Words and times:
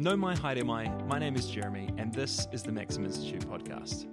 Nau 0.00 0.16
mai 0.16 0.34
haere 0.34 0.64
mai, 0.64 0.88
my 1.06 1.18
name 1.18 1.36
is 1.36 1.46
Jeremy, 1.46 1.90
and 1.98 2.10
this 2.10 2.48
is 2.52 2.62
the 2.62 2.72
Maxim 2.72 3.04
Institute 3.04 3.46
podcast. 3.46 4.06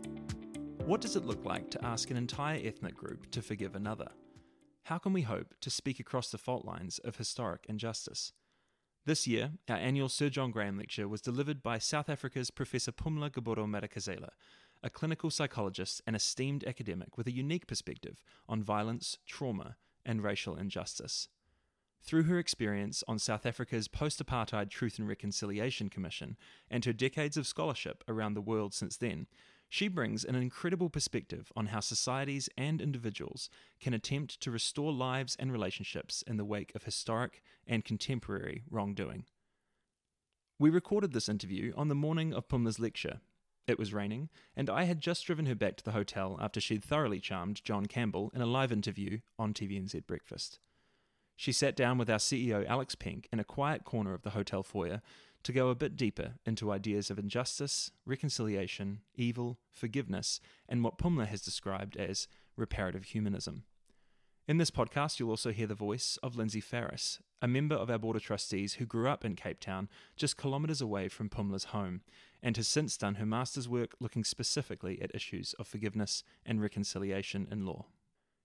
What 0.85 0.99
does 0.99 1.15
it 1.15 1.23
look 1.23 1.45
like 1.45 1.71
to 1.71 1.85
ask 1.85 2.11
an 2.11 2.17
entire 2.17 2.59
ethnic 2.61 2.93
group 2.93 3.31
to 3.31 3.41
forgive 3.41 3.73
another? 3.73 4.09
How 4.83 4.97
can 4.97 5.13
we 5.13 5.21
hope 5.21 5.53
to 5.61 5.69
speak 5.69 6.01
across 6.01 6.29
the 6.29 6.37
fault 6.37 6.65
lines 6.65 6.99
of 7.05 7.15
historic 7.15 7.65
injustice? 7.69 8.33
This 9.05 9.27
year, 9.27 9.51
our 9.69 9.77
annual 9.77 10.09
Sir 10.09 10.27
John 10.27 10.51
Graham 10.51 10.77
lecture 10.77 11.07
was 11.07 11.21
delivered 11.21 11.63
by 11.63 11.77
South 11.77 12.09
Africa's 12.09 12.51
Professor 12.51 12.91
Pumla 12.91 13.31
Gobodo 13.31 13.65
Madikizela, 13.65 14.31
a 14.83 14.89
clinical 14.89 15.29
psychologist 15.29 16.01
and 16.05 16.17
esteemed 16.17 16.65
academic 16.65 17.17
with 17.17 17.27
a 17.27 17.33
unique 17.33 17.65
perspective 17.65 18.21
on 18.49 18.61
violence, 18.61 19.19
trauma, 19.25 19.77
and 20.05 20.21
racial 20.21 20.57
injustice. 20.57 21.29
Through 22.01 22.23
her 22.23 22.39
experience 22.39 23.03
on 23.07 23.19
South 23.19 23.45
Africa's 23.45 23.87
Post 23.87 24.25
Apartheid 24.25 24.69
Truth 24.69 24.97
and 24.97 25.07
Reconciliation 25.07 25.89
Commission 25.89 26.37
and 26.69 26.85
her 26.85 26.93
decades 26.93 27.35
of 27.37 27.47
scholarship 27.47 28.03
around 28.07 28.33
the 28.33 28.41
world 28.41 28.73
since 28.73 28.95
then, 28.95 29.27
she 29.69 29.89
brings 29.89 30.23
an 30.23 30.35
incredible 30.35 30.89
perspective 30.89 31.51
on 31.55 31.67
how 31.67 31.81
societies 31.81 32.49
and 32.57 32.79
individuals 32.79 33.49
can 33.81 33.93
attempt 33.93 34.39
to 34.39 34.51
restore 34.51 34.93
lives 34.93 35.35
and 35.37 35.51
relationships 35.51 36.23
in 36.25 36.37
the 36.37 36.45
wake 36.45 36.73
of 36.73 36.83
historic 36.83 37.41
and 37.67 37.83
contemporary 37.83 38.63
wrongdoing. 38.69 39.25
We 40.57 40.69
recorded 40.69 41.11
this 41.11 41.29
interview 41.29 41.73
on 41.75 41.89
the 41.89 41.95
morning 41.95 42.33
of 42.33 42.47
Pumla's 42.47 42.79
lecture. 42.79 43.19
It 43.67 43.77
was 43.77 43.93
raining, 43.93 44.29
and 44.55 44.69
I 44.69 44.85
had 44.85 45.01
just 45.01 45.25
driven 45.25 45.45
her 45.45 45.55
back 45.55 45.75
to 45.77 45.83
the 45.83 45.91
hotel 45.91 46.37
after 46.41 46.61
she'd 46.61 46.83
thoroughly 46.83 47.19
charmed 47.19 47.63
John 47.65 47.85
Campbell 47.85 48.31
in 48.33 48.41
a 48.41 48.45
live 48.45 48.71
interview 48.71 49.19
on 49.37 49.53
TVNZ 49.53 50.07
Breakfast. 50.07 50.59
She 51.39 51.51
sat 51.51 51.75
down 51.75 51.99
with 51.99 52.09
our 52.09 52.17
CEO 52.17 52.67
Alex 52.67 52.95
Penk, 52.95 53.29
in 53.31 53.39
a 53.39 53.43
quiet 53.43 53.85
corner 53.85 54.15
of 54.15 54.23
the 54.23 54.31
hotel 54.31 54.63
foyer 54.63 55.03
to 55.43 55.53
go 55.53 55.69
a 55.69 55.75
bit 55.75 55.95
deeper 55.95 56.33
into 56.47 56.71
ideas 56.71 57.11
of 57.11 57.19
injustice, 57.19 57.91
reconciliation, 58.07 59.01
evil, 59.15 59.59
forgiveness, 59.71 60.41
and 60.67 60.83
what 60.83 60.97
Pumla 60.97 61.27
has 61.27 61.41
described 61.41 61.95
as 61.95 62.27
reparative 62.55 63.05
humanism. 63.05 63.63
In 64.47 64.57
this 64.57 64.71
podcast, 64.71 65.19
you'll 65.19 65.29
also 65.29 65.51
hear 65.51 65.67
the 65.67 65.75
voice 65.75 66.17
of 66.23 66.35
Lindsay 66.35 66.59
Ferris, 66.59 67.19
a 67.39 67.47
member 67.47 67.75
of 67.75 67.91
our 67.91 67.99
Board 67.99 68.15
of 68.15 68.23
Trustees 68.23 68.73
who 68.73 68.85
grew 68.87 69.07
up 69.07 69.23
in 69.23 69.35
Cape 69.35 69.59
Town, 69.59 69.89
just 70.15 70.37
kilometres 70.37 70.81
away 70.81 71.07
from 71.07 71.29
Pumla's 71.29 71.65
home, 71.65 72.01
and 72.41 72.57
has 72.57 72.67
since 72.67 72.97
done 72.97 73.15
her 73.15 73.25
master's 73.27 73.69
work 73.69 73.93
looking 73.99 74.23
specifically 74.23 74.99
at 75.03 75.13
issues 75.13 75.53
of 75.59 75.67
forgiveness 75.67 76.23
and 76.45 76.61
reconciliation 76.61 77.47
in 77.51 77.63
law. 77.63 77.85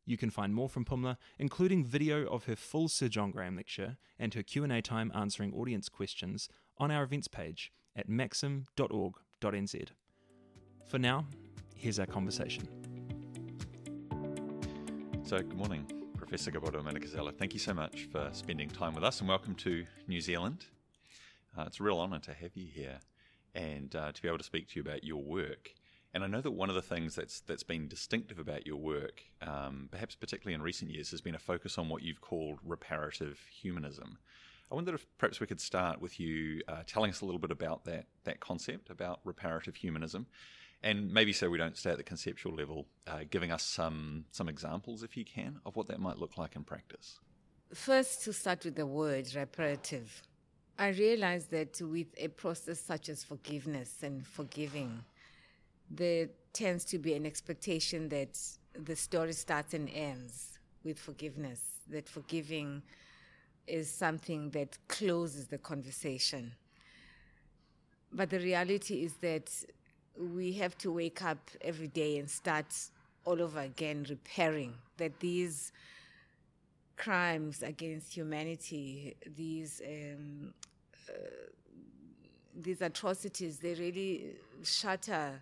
You 0.05 0.17
can 0.17 0.31
find 0.31 0.55
more 0.55 0.69
from 0.69 0.85
Pumla, 0.85 1.17
including 1.39 1.85
video 1.85 2.27
of 2.27 2.45
her 2.45 2.57
full 2.57 2.89
Sir 2.89 3.09
John 3.09 3.31
Graham 3.31 3.57
lecture 3.57 3.97
and 4.19 4.35
her 4.35 4.43
Q&A 4.43 4.83
time 4.83 5.13
answering 5.15 5.55
audience 5.55 5.89
questions 5.89 6.49
on 6.79 6.91
our 6.91 7.05
events 7.05 7.29
page 7.29 7.73
at 7.95 8.09
maxim.org.nz. 8.09 9.87
For 10.87 10.99
now, 10.99 11.27
here's 11.77 12.01
our 12.01 12.07
conversation. 12.07 12.69
So, 15.23 15.39
good 15.39 15.57
morning, 15.57 15.87
Professor 16.17 16.51
Gobodo 16.51 16.83
Madikizela. 16.83 17.37
Thank 17.37 17.53
you 17.55 17.61
so 17.61 17.73
much 17.73 18.09
for 18.11 18.29
spending 18.33 18.69
time 18.69 18.95
with 18.95 19.05
us 19.05 19.21
and 19.21 19.29
welcome 19.29 19.55
to 19.57 19.87
New 20.09 20.21
Zealand. 20.21 20.67
Uh, 21.57 21.65
it's 21.67 21.79
a 21.79 21.83
real 21.83 22.01
honour 22.01 22.19
to 22.21 22.35
have 22.35 22.57
you 22.57 22.67
here 22.67 22.99
and 23.55 23.95
uh, 23.95 24.11
to 24.11 24.21
be 24.23 24.29
able 24.29 24.39
to 24.39 24.45
speak 24.45 24.69
to 24.69 24.77
you 24.77 24.83
about 24.83 25.05
your 25.05 25.23
work. 25.23 25.73
And 26.15 26.23
I 26.23 26.27
know 26.27 26.43
that 26.43 26.51
one 26.51 26.69
of 26.69 26.75
the 26.75 26.83
things 26.83 27.15
that's 27.15 27.41
that's 27.41 27.63
been 27.63 27.89
distinctive 27.89 28.39
about 28.39 28.67
your 28.67 28.77
work, 28.77 29.23
um, 29.41 29.89
perhaps 29.91 30.15
particularly 30.15 30.55
in 30.55 30.63
recent 30.63 30.91
years, 30.91 31.11
has 31.11 31.23
been 31.23 31.35
a 31.35 31.39
focus 31.39 31.79
on 31.79 31.89
what 31.89 32.03
you've 32.03 32.21
called 32.21 32.59
reparative 32.65 33.41
humanism. 33.51 34.19
I 34.71 34.75
wonder 34.75 34.95
if 34.95 35.07
perhaps 35.19 35.41
we 35.41 35.47
could 35.47 35.61
start 35.61 36.01
with 36.01 36.21
you 36.21 36.63
uh, 36.69 36.83
telling 36.87 37.11
us 37.11 37.21
a 37.21 37.25
little 37.25 37.39
bit 37.39 37.51
about 37.51 37.85
that 37.85 38.07
that 38.25 38.41
concept 38.41 38.91
about 38.91 39.21
reparative 39.25 39.77
humanism, 39.77 40.27
and 40.83 41.13
maybe 41.13 41.33
so 41.33 41.49
we 41.49 41.59
don't 41.59 41.77
stay 41.79 41.91
at 41.91 41.97
the 41.97 42.03
conceptual 42.03 42.55
level, 42.55 42.87
uh, 43.07 43.21
giving 43.31 43.51
us 43.51 43.63
some 43.63 44.27
some 44.33 44.51
examples, 44.51 45.03
if 45.03 45.17
you 45.17 45.25
can, 45.25 45.61
of 45.65 45.77
what 45.77 45.87
that 45.87 45.99
might 45.99 46.19
look 46.19 46.37
like 46.37 46.57
in 46.57 46.65
practice. 46.65 47.21
First, 47.73 48.25
to 48.25 48.35
start 48.35 48.67
with 48.67 48.77
the 48.77 48.87
word 48.87 49.35
reparative, 49.35 50.23
I 50.79 50.89
realize 50.89 51.47
that 51.47 51.81
with 51.81 52.09
a 52.19 52.29
process 52.29 52.81
such 52.81 53.09
as 53.09 53.25
forgiveness 53.25 54.03
and 54.03 54.27
forgiving 54.27 55.05
there 55.95 56.29
tends 56.53 56.85
to 56.87 56.99
be 56.99 57.15
an 57.15 57.27
expectation 57.27 58.09
that 58.09 58.39
the 58.75 58.97
story 58.97 59.33
starts 59.33 59.75
and 59.75 59.89
ends 59.91 60.59
with 60.85 60.99
forgiveness, 60.99 61.61
that 61.89 62.09
forgiving 62.09 62.83
is 63.67 63.91
something 63.91 64.51
that 64.51 64.77
closes 64.89 65.47
the 65.47 65.59
conversation. 65.59 66.53
But 68.13 68.31
the 68.31 68.39
reality 68.39 69.05
is 69.05 69.15
that 69.21 69.51
we 70.17 70.53
have 70.55 70.77
to 70.79 70.93
wake 70.93 71.23
up 71.23 71.51
every 71.61 71.89
day 71.89 72.19
and 72.19 72.29
start 72.29 72.67
all 73.25 73.41
over 73.41 73.61
again 73.61 74.05
repairing 74.09 74.75
that 74.97 75.21
these 75.21 75.73
crimes 76.97 77.63
against 77.63 78.13
humanity, 78.13 79.17
these 79.37 79.81
um, 79.87 80.53
uh, 81.09 81.13
these 82.55 82.83
atrocities, 82.83 83.59
they 83.59 83.75
really 83.75 84.37
shatter 84.63 85.41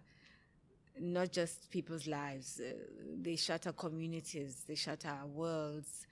not 1.01 1.33
just 1.33 1.71
people's 1.71 2.07
lives, 2.07 2.61
uh, 2.61 2.73
they 3.23 3.37
shatter 3.37 3.73
communities, 3.73 4.65
they 4.69 4.75
shatter 4.75 5.15
worlds. 5.35 6.07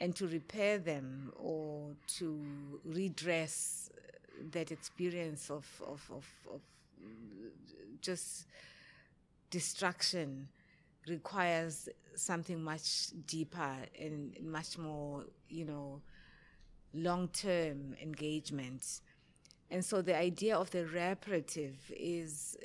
And 0.00 0.14
to 0.16 0.28
repair 0.28 0.78
them 0.78 1.32
or 1.36 1.90
to 2.18 2.40
redress 2.84 3.90
that 4.52 4.70
experience 4.70 5.50
of, 5.50 5.66
of, 5.84 6.08
of, 6.12 6.26
of 6.54 6.60
just 8.00 8.46
destruction 9.50 10.48
requires 11.08 11.88
something 12.14 12.62
much 12.62 13.08
deeper 13.26 13.76
and 14.00 14.36
much 14.42 14.78
more, 14.78 15.24
you 15.48 15.64
know, 15.64 16.00
long 16.94 17.28
term 17.28 17.96
engagement. 18.00 19.00
And 19.70 19.84
so 19.84 20.00
the 20.00 20.16
idea 20.16 20.56
of 20.56 20.70
the 20.70 20.86
reparative 20.86 21.76
is 21.90 22.56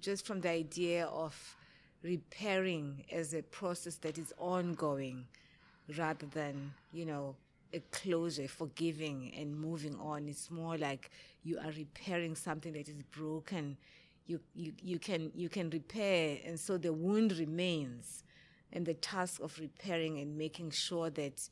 just 0.00 0.26
from 0.26 0.40
the 0.40 0.50
idea 0.50 1.06
of 1.06 1.56
repairing 2.02 3.04
as 3.10 3.34
a 3.34 3.42
process 3.42 3.96
that 3.96 4.18
is 4.18 4.32
ongoing 4.38 5.24
rather 5.96 6.26
than, 6.26 6.72
you 6.92 7.06
know, 7.06 7.34
a 7.72 7.80
closure, 7.90 8.46
forgiving 8.46 9.32
and 9.36 9.58
moving 9.58 9.98
on. 9.98 10.28
It's 10.28 10.50
more 10.50 10.76
like 10.78 11.10
you 11.42 11.58
are 11.58 11.72
repairing 11.76 12.36
something 12.36 12.72
that 12.74 12.88
is 12.88 13.02
broken. 13.10 13.76
You, 14.26 14.40
you, 14.54 14.72
you, 14.82 14.98
can, 14.98 15.30
you 15.34 15.48
can 15.48 15.70
repair, 15.70 16.38
and 16.46 16.58
so 16.58 16.78
the 16.78 16.92
wound 16.92 17.36
remains. 17.38 18.22
And 18.72 18.84
the 18.84 18.94
task 18.94 19.40
of 19.40 19.58
repairing 19.60 20.18
and 20.18 20.36
making 20.36 20.70
sure 20.72 21.08
that 21.10 21.48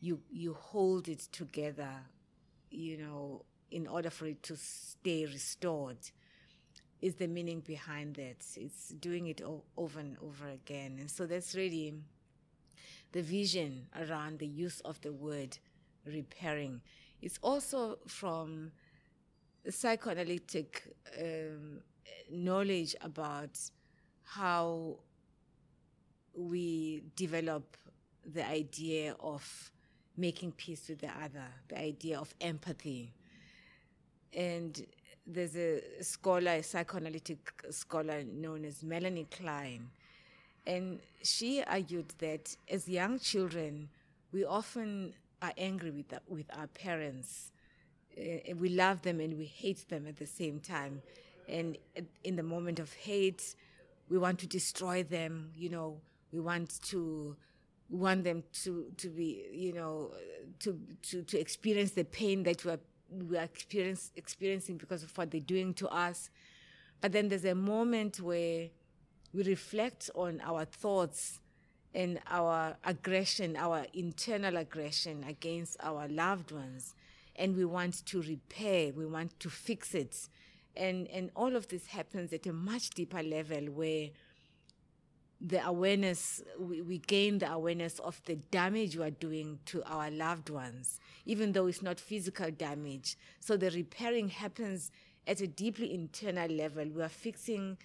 you, 0.00 0.20
you 0.30 0.54
hold 0.54 1.08
it 1.08 1.28
together, 1.32 1.90
you 2.70 2.96
know, 2.98 3.44
in 3.70 3.86
order 3.86 4.10
for 4.10 4.26
it 4.26 4.42
to 4.44 4.56
stay 4.56 5.26
restored 5.26 5.98
is 7.00 7.14
the 7.14 7.26
meaning 7.26 7.60
behind 7.60 8.14
that. 8.16 8.44
It's 8.56 8.88
doing 9.00 9.26
it 9.26 9.40
over 9.76 10.00
and 10.00 10.16
over 10.22 10.48
again. 10.48 10.96
And 11.00 11.10
so 11.10 11.26
that's 11.26 11.54
really 11.54 11.94
the 13.12 13.22
vision 13.22 13.86
around 13.98 14.38
the 14.38 14.46
use 14.46 14.80
of 14.80 15.00
the 15.00 15.12
word 15.12 15.58
repairing. 16.06 16.80
It's 17.22 17.38
also 17.42 17.98
from 18.06 18.72
psychoanalytic 19.68 20.84
um, 21.20 21.80
knowledge 22.30 22.94
about 23.00 23.58
how 24.24 24.96
we 26.34 27.02
develop 27.16 27.76
the 28.24 28.46
idea 28.46 29.16
of 29.20 29.72
making 30.16 30.52
peace 30.52 30.88
with 30.88 31.00
the 31.00 31.08
other, 31.08 31.46
the 31.68 31.78
idea 31.78 32.18
of 32.18 32.34
empathy. 32.40 33.12
And 34.32 34.86
there's 35.32 35.56
a 35.56 35.80
scholar, 36.02 36.52
a 36.52 36.62
psychoanalytic 36.62 37.52
scholar 37.70 38.22
known 38.24 38.64
as 38.64 38.82
Melanie 38.82 39.26
Klein, 39.30 39.90
and 40.66 41.00
she 41.22 41.62
argued 41.62 42.12
that 42.18 42.56
as 42.68 42.88
young 42.88 43.18
children, 43.18 43.88
we 44.32 44.44
often 44.44 45.14
are 45.42 45.52
angry 45.56 45.90
with, 45.90 46.08
the, 46.08 46.20
with 46.28 46.46
our 46.56 46.66
parents. 46.68 47.52
Uh, 48.18 48.54
we 48.56 48.68
love 48.68 49.02
them 49.02 49.20
and 49.20 49.38
we 49.38 49.46
hate 49.46 49.88
them 49.88 50.06
at 50.06 50.16
the 50.16 50.26
same 50.26 50.60
time. 50.60 51.02
And 51.48 51.78
in 52.24 52.36
the 52.36 52.42
moment 52.42 52.78
of 52.78 52.92
hate, 52.92 53.54
we 54.08 54.18
want 54.18 54.38
to 54.40 54.46
destroy 54.46 55.02
them, 55.02 55.50
you 55.56 55.68
know, 55.70 56.00
we 56.32 56.40
want 56.40 56.80
to 56.90 57.36
we 57.88 57.98
want 57.98 58.22
them 58.22 58.44
to, 58.62 58.86
to 58.98 59.08
be, 59.08 59.46
you 59.52 59.72
know, 59.72 60.12
to, 60.60 60.78
to, 61.02 61.22
to 61.24 61.40
experience 61.40 61.90
the 61.90 62.04
pain 62.04 62.44
that 62.44 62.64
we're 62.64 62.78
we 63.10 63.36
are 63.36 63.44
experience, 63.44 64.12
experiencing 64.16 64.76
because 64.76 65.02
of 65.02 65.16
what 65.16 65.30
they're 65.30 65.40
doing 65.40 65.74
to 65.74 65.88
us. 65.88 66.30
But 67.00 67.12
then 67.12 67.28
there's 67.28 67.44
a 67.44 67.54
moment 67.54 68.20
where 68.20 68.68
we 69.32 69.42
reflect 69.42 70.10
on 70.14 70.40
our 70.44 70.64
thoughts 70.64 71.40
and 71.94 72.20
our 72.28 72.76
aggression, 72.84 73.56
our 73.56 73.86
internal 73.94 74.56
aggression 74.56 75.24
against 75.28 75.76
our 75.82 76.08
loved 76.08 76.52
ones. 76.52 76.94
and 77.40 77.56
we 77.56 77.64
want 77.64 78.04
to 78.06 78.20
repair, 78.22 78.92
we 78.92 79.06
want 79.06 79.38
to 79.40 79.48
fix 79.48 79.94
it. 79.94 80.28
And, 80.76 81.08
and 81.08 81.30
all 81.34 81.56
of 81.56 81.68
this 81.68 81.86
happens 81.86 82.32
at 82.32 82.46
a 82.46 82.52
much 82.52 82.90
deeper 82.90 83.22
level 83.22 83.64
where 83.72 84.10
the 85.40 85.64
awareness, 85.66 86.42
we, 86.58 86.82
we 86.82 86.98
gain 86.98 87.38
the 87.38 87.50
awareness 87.50 87.98
of 88.00 88.20
the 88.26 88.36
damage 88.36 88.96
we 88.96 89.04
are 89.04 89.10
doing 89.10 89.58
to 89.66 89.82
our 89.84 90.10
loved 90.10 90.50
ones, 90.50 91.00
even 91.24 91.52
though 91.52 91.66
it's 91.66 91.82
not 91.82 91.98
physical 91.98 92.50
damage. 92.50 93.16
So 93.40 93.56
the 93.56 93.70
repairing 93.70 94.28
happens 94.28 94.90
at 95.26 95.40
a 95.40 95.46
deeply 95.46 95.94
internal 95.94 96.50
level. 96.50 96.84
We 96.94 97.02
are 97.02 97.08
fixing, 97.08 97.78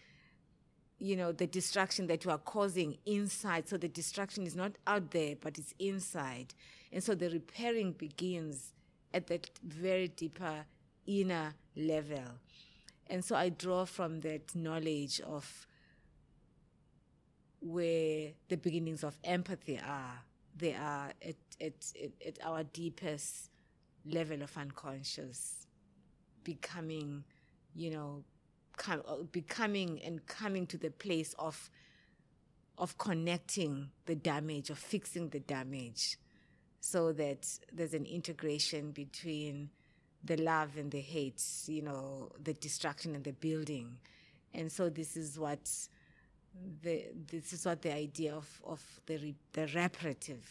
you 0.99 1.15
know, 1.15 1.31
the 1.31 1.47
destruction 1.47 2.07
that 2.07 2.25
we 2.25 2.31
are 2.31 2.37
causing 2.37 2.97
inside. 3.05 3.69
So 3.69 3.77
the 3.77 3.87
destruction 3.87 4.45
is 4.45 4.55
not 4.55 4.73
out 4.85 5.11
there, 5.11 5.35
but 5.39 5.57
it's 5.57 5.73
inside. 5.79 6.53
And 6.91 7.01
so 7.01 7.15
the 7.15 7.29
repairing 7.29 7.93
begins 7.93 8.73
at 9.13 9.27
that 9.27 9.49
very 9.63 10.09
deeper 10.09 10.65
inner 11.07 11.53
level. 11.75 12.23
And 13.07 13.23
so 13.23 13.35
I 13.35 13.49
draw 13.49 13.85
from 13.85 14.19
that 14.21 14.55
knowledge 14.55 15.21
of 15.21 15.67
where 17.65 18.29
the 18.47 18.57
beginnings 18.57 19.03
of 19.03 19.17
empathy 19.23 19.79
are. 19.79 20.21
They 20.57 20.73
are 20.73 21.11
at, 21.21 21.35
at, 21.59 21.73
at, 22.25 22.37
our 22.45 22.63
deepest 22.63 23.49
level 24.05 24.43
of 24.43 24.55
unconscious, 24.55 25.65
becoming, 26.43 27.23
you 27.75 27.89
know, 27.89 28.23
com- 28.77 29.01
uh, 29.07 29.23
becoming 29.31 29.99
and 30.03 30.25
coming 30.27 30.67
to 30.67 30.77
the 30.77 30.91
place 30.91 31.33
of 31.39 31.69
of 32.77 32.97
connecting 32.97 33.89
the 34.05 34.15
damage, 34.15 34.69
of 34.69 34.77
fixing 34.77 35.29
the 35.29 35.39
damage, 35.39 36.17
so 36.81 37.13
that 37.13 37.47
there's 37.71 37.93
an 37.93 38.05
integration 38.05 38.91
between 38.91 39.69
the 40.23 40.35
love 40.37 40.75
and 40.77 40.91
the 40.91 40.99
hate, 40.99 41.41
you 41.67 41.81
know, 41.81 42.31
the 42.43 42.53
destruction 42.53 43.15
and 43.15 43.23
the 43.23 43.31
building. 43.31 43.97
And 44.53 44.71
so 44.71 44.89
this 44.89 45.15
is 45.15 45.39
what 45.39 45.69
the, 46.81 47.05
this 47.31 47.53
is 47.53 47.65
what 47.65 47.81
the 47.81 47.93
idea 47.93 48.33
of, 48.33 48.61
of 48.65 48.81
the, 49.05 49.17
re, 49.17 49.35
the 49.53 49.67
reparative 49.73 50.45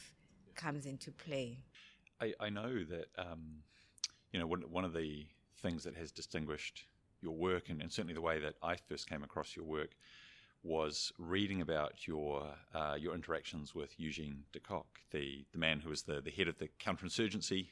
comes 0.54 0.86
into 0.86 1.10
play. 1.10 1.58
I, 2.20 2.32
I 2.40 2.48
know 2.50 2.84
that, 2.84 3.06
um, 3.18 3.62
you 4.32 4.38
know, 4.38 4.46
one, 4.46 4.62
one 4.62 4.84
of 4.84 4.92
the 4.92 5.26
things 5.60 5.84
that 5.84 5.96
has 5.96 6.12
distinguished 6.12 6.84
your 7.22 7.34
work 7.34 7.68
and, 7.70 7.80
and, 7.80 7.90
certainly 7.90 8.14
the 8.14 8.20
way 8.20 8.38
that 8.38 8.54
I 8.62 8.76
first 8.76 9.08
came 9.08 9.22
across 9.22 9.56
your 9.56 9.64
work 9.64 9.96
was 10.62 11.12
reading 11.18 11.60
about 11.60 12.06
your 12.06 12.46
uh, 12.74 12.96
your 12.98 13.14
interactions 13.14 13.74
with 13.74 13.98
Eugene 13.98 14.44
de 14.52 14.60
Kock, 14.60 14.86
the, 15.10 15.44
the 15.52 15.58
man 15.58 15.80
who 15.80 15.90
was 15.90 16.02
the, 16.02 16.20
the 16.20 16.30
head 16.30 16.48
of 16.48 16.58
the 16.58 16.68
counterinsurgency 16.80 17.68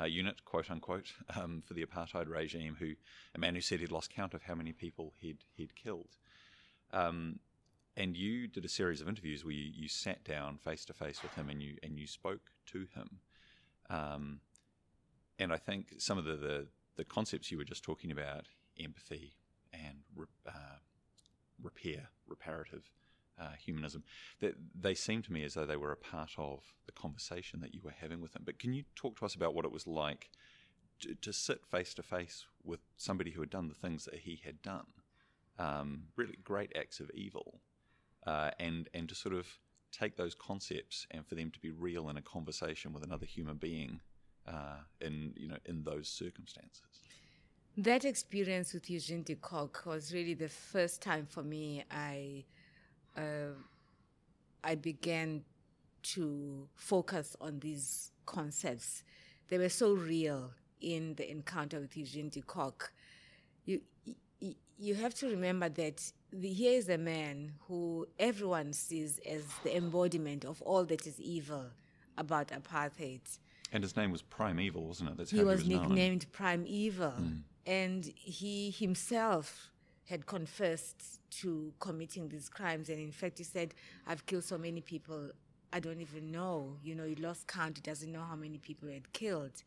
uh, 0.00 0.04
unit, 0.04 0.44
quote 0.44 0.70
unquote, 0.70 1.12
um, 1.36 1.62
for 1.66 1.74
the 1.74 1.84
apartheid 1.84 2.28
regime, 2.28 2.76
who 2.78 2.92
a 3.34 3.38
man 3.38 3.54
who 3.54 3.60
said 3.60 3.80
he'd 3.80 3.92
lost 3.92 4.10
count 4.10 4.34
of 4.34 4.42
how 4.42 4.54
many 4.54 4.72
people 4.72 5.12
he'd 5.20 5.44
he'd 5.54 5.74
killed. 5.74 6.16
Um, 6.92 7.38
and 7.96 8.16
you 8.16 8.46
did 8.46 8.64
a 8.64 8.68
series 8.68 9.00
of 9.00 9.08
interviews 9.08 9.44
where 9.44 9.54
you, 9.54 9.70
you 9.74 9.88
sat 9.88 10.24
down 10.24 10.56
face 10.56 10.84
to 10.86 10.92
face 10.92 11.22
with 11.22 11.34
him 11.34 11.48
and 11.50 11.62
you 11.62 11.76
and 11.82 11.98
you 11.98 12.06
spoke 12.06 12.50
to 12.66 12.86
him. 12.94 13.20
Um, 13.90 14.40
and 15.38 15.52
I 15.52 15.56
think 15.56 15.94
some 15.98 16.18
of 16.18 16.24
the, 16.24 16.36
the, 16.36 16.66
the 16.96 17.04
concepts 17.04 17.50
you 17.50 17.58
were 17.58 17.64
just 17.64 17.82
talking 17.82 18.10
about, 18.10 18.46
empathy 18.80 19.34
and 19.72 19.98
uh, 20.46 20.78
repair, 21.62 22.10
reparative 22.26 22.90
uh, 23.40 23.52
humanism, 23.58 24.04
that 24.40 24.54
they 24.78 24.94
seem 24.94 25.22
to 25.22 25.32
me 25.32 25.44
as 25.44 25.54
though 25.54 25.66
they 25.66 25.76
were 25.76 25.92
a 25.92 25.96
part 25.96 26.32
of 26.38 26.60
the 26.86 26.92
conversation 26.92 27.60
that 27.60 27.74
you 27.74 27.80
were 27.82 27.94
having 27.98 28.20
with 28.20 28.36
him. 28.36 28.42
But 28.44 28.58
can 28.58 28.72
you 28.72 28.84
talk 28.94 29.18
to 29.18 29.24
us 29.24 29.34
about 29.34 29.54
what 29.54 29.64
it 29.64 29.72
was 29.72 29.86
like 29.86 30.30
to, 31.00 31.14
to 31.14 31.32
sit 31.32 31.66
face 31.66 31.92
to 31.94 32.02
face 32.02 32.46
with 32.62 32.80
somebody 32.96 33.32
who 33.32 33.40
had 33.40 33.50
done 33.50 33.68
the 33.68 33.74
things 33.74 34.04
that 34.04 34.20
he 34.20 34.40
had 34.44 34.62
done? 34.62 34.86
Um, 35.58 36.04
really 36.16 36.38
great 36.42 36.72
acts 36.76 37.00
of 37.00 37.10
evil 37.14 37.60
uh, 38.26 38.50
and 38.58 38.88
and 38.94 39.08
to 39.08 39.14
sort 39.14 39.34
of 39.34 39.46
take 39.90 40.16
those 40.16 40.34
concepts 40.34 41.06
and 41.10 41.26
for 41.26 41.34
them 41.34 41.50
to 41.50 41.60
be 41.60 41.70
real 41.70 42.08
in 42.08 42.16
a 42.16 42.22
conversation 42.22 42.92
with 42.92 43.04
another 43.04 43.26
human 43.26 43.56
being 43.56 44.00
uh, 44.48 44.78
in 45.00 45.32
you 45.36 45.48
know 45.48 45.58
in 45.66 45.82
those 45.82 46.08
circumstances. 46.08 46.82
That 47.76 48.04
experience 48.04 48.74
with 48.74 48.90
Eugene 48.90 49.22
de 49.22 49.34
Kock 49.34 49.84
was 49.86 50.12
really 50.12 50.34
the 50.34 50.48
first 50.48 51.00
time 51.00 51.26
for 51.26 51.42
me 51.42 51.84
I 51.90 52.44
uh, 53.16 53.54
I 54.64 54.74
began 54.74 55.44
to 56.02 56.68
focus 56.74 57.36
on 57.40 57.60
these 57.60 58.10
concepts. 58.26 59.04
They 59.48 59.58
were 59.58 59.68
so 59.68 59.92
real 59.92 60.50
in 60.80 61.14
the 61.14 61.30
encounter 61.30 61.80
with 61.80 61.96
Eugene 61.96 62.28
de 62.28 62.42
Kock. 62.42 62.92
You, 63.64 63.80
you, 64.40 64.54
you 64.78 64.94
have 64.94 65.14
to 65.14 65.28
remember 65.28 65.68
that 65.68 66.12
the, 66.32 66.48
here 66.48 66.78
is 66.78 66.88
a 66.88 66.98
man 66.98 67.52
who 67.68 68.06
everyone 68.18 68.72
sees 68.72 69.20
as 69.28 69.44
the 69.64 69.76
embodiment 69.76 70.44
of 70.44 70.62
all 70.62 70.84
that 70.84 71.06
is 71.06 71.20
evil 71.20 71.66
about 72.16 72.48
apartheid. 72.48 73.20
And 73.72 73.82
his 73.82 73.96
name 73.96 74.10
was 74.10 74.22
Prime 74.22 74.60
Evil, 74.60 74.86
wasn't 74.86 75.10
it? 75.10 75.16
That's 75.16 75.30
he, 75.30 75.44
was, 75.44 75.62
he 75.62 75.74
was 75.74 75.82
nicknamed 75.82 76.30
Prime 76.32 76.64
Evil. 76.66 77.14
Mm. 77.18 77.42
And 77.66 78.12
he 78.16 78.70
himself 78.70 79.70
had 80.04 80.26
confessed 80.26 81.20
to 81.30 81.72
committing 81.80 82.28
these 82.28 82.48
crimes. 82.48 82.88
And 82.88 82.98
in 82.98 83.12
fact, 83.12 83.38
he 83.38 83.44
said, 83.44 83.74
I've 84.06 84.26
killed 84.26 84.44
so 84.44 84.58
many 84.58 84.80
people, 84.80 85.30
I 85.72 85.80
don't 85.80 86.00
even 86.00 86.30
know. 86.30 86.76
You 86.82 86.94
know, 86.94 87.04
he 87.06 87.14
lost 87.14 87.46
count, 87.46 87.78
he 87.78 87.82
doesn't 87.82 88.10
know 88.10 88.22
how 88.22 88.36
many 88.36 88.58
people 88.58 88.88
he 88.88 88.94
had 88.94 89.12
killed. 89.12 89.62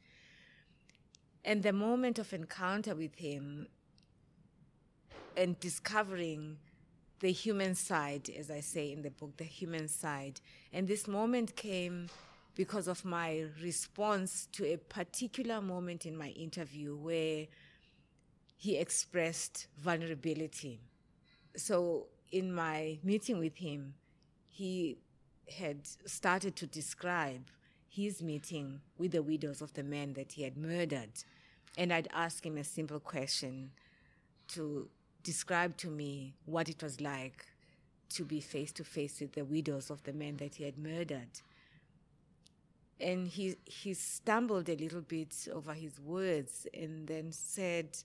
And 1.43 1.63
the 1.63 1.73
moment 1.73 2.19
of 2.19 2.33
encounter 2.33 2.95
with 2.95 3.15
him, 3.15 3.67
and 5.37 5.59
discovering 5.59 6.57
the 7.19 7.31
human 7.31 7.75
side, 7.75 8.29
as 8.37 8.51
I 8.51 8.59
say 8.59 8.91
in 8.91 9.01
the 9.01 9.09
book, 9.09 9.37
the 9.37 9.45
human 9.45 9.87
side. 9.87 10.41
And 10.73 10.87
this 10.87 11.07
moment 11.07 11.55
came 11.55 12.09
because 12.55 12.87
of 12.87 13.03
my 13.03 13.45
response 13.61 14.47
to 14.53 14.65
a 14.65 14.77
particular 14.77 15.61
moment 15.61 16.05
in 16.05 16.17
my 16.17 16.29
interview 16.29 16.95
where 16.95 17.47
he 18.57 18.77
expressed 18.77 19.67
vulnerability. 19.77 20.79
So, 21.55 22.07
in 22.31 22.53
my 22.53 22.99
meeting 23.03 23.39
with 23.39 23.57
him, 23.57 23.93
he 24.49 24.97
had 25.57 25.87
started 26.05 26.55
to 26.57 26.67
describe 26.67 27.49
his 27.87 28.21
meeting 28.21 28.81
with 28.97 29.11
the 29.11 29.21
widows 29.21 29.61
of 29.61 29.73
the 29.73 29.83
men 29.83 30.13
that 30.13 30.33
he 30.33 30.43
had 30.43 30.57
murdered. 30.57 31.11
And 31.77 31.93
I'd 31.93 32.07
ask 32.13 32.45
him 32.45 32.57
a 32.57 32.63
simple 32.63 32.99
question 32.99 33.71
to 34.49 34.89
described 35.25 35.79
to 35.79 35.87
me 35.87 36.35
what 36.45 36.69
it 36.69 36.81
was 36.81 37.01
like 37.01 37.45
to 38.09 38.23
be 38.23 38.39
face 38.39 38.71
to 38.71 38.83
face 38.83 39.19
with 39.19 39.33
the 39.33 39.43
widows 39.43 39.89
of 39.89 40.01
the 40.03 40.13
men 40.13 40.37
that 40.37 40.55
he 40.55 40.63
had 40.63 40.77
murdered. 40.77 41.41
And 43.01 43.27
he, 43.27 43.55
he 43.65 43.93
stumbled 43.95 44.69
a 44.69 44.75
little 44.75 45.01
bit 45.01 45.35
over 45.51 45.73
his 45.73 45.99
words 45.99 46.67
and 46.73 47.07
then 47.07 47.31
said, 47.31 47.97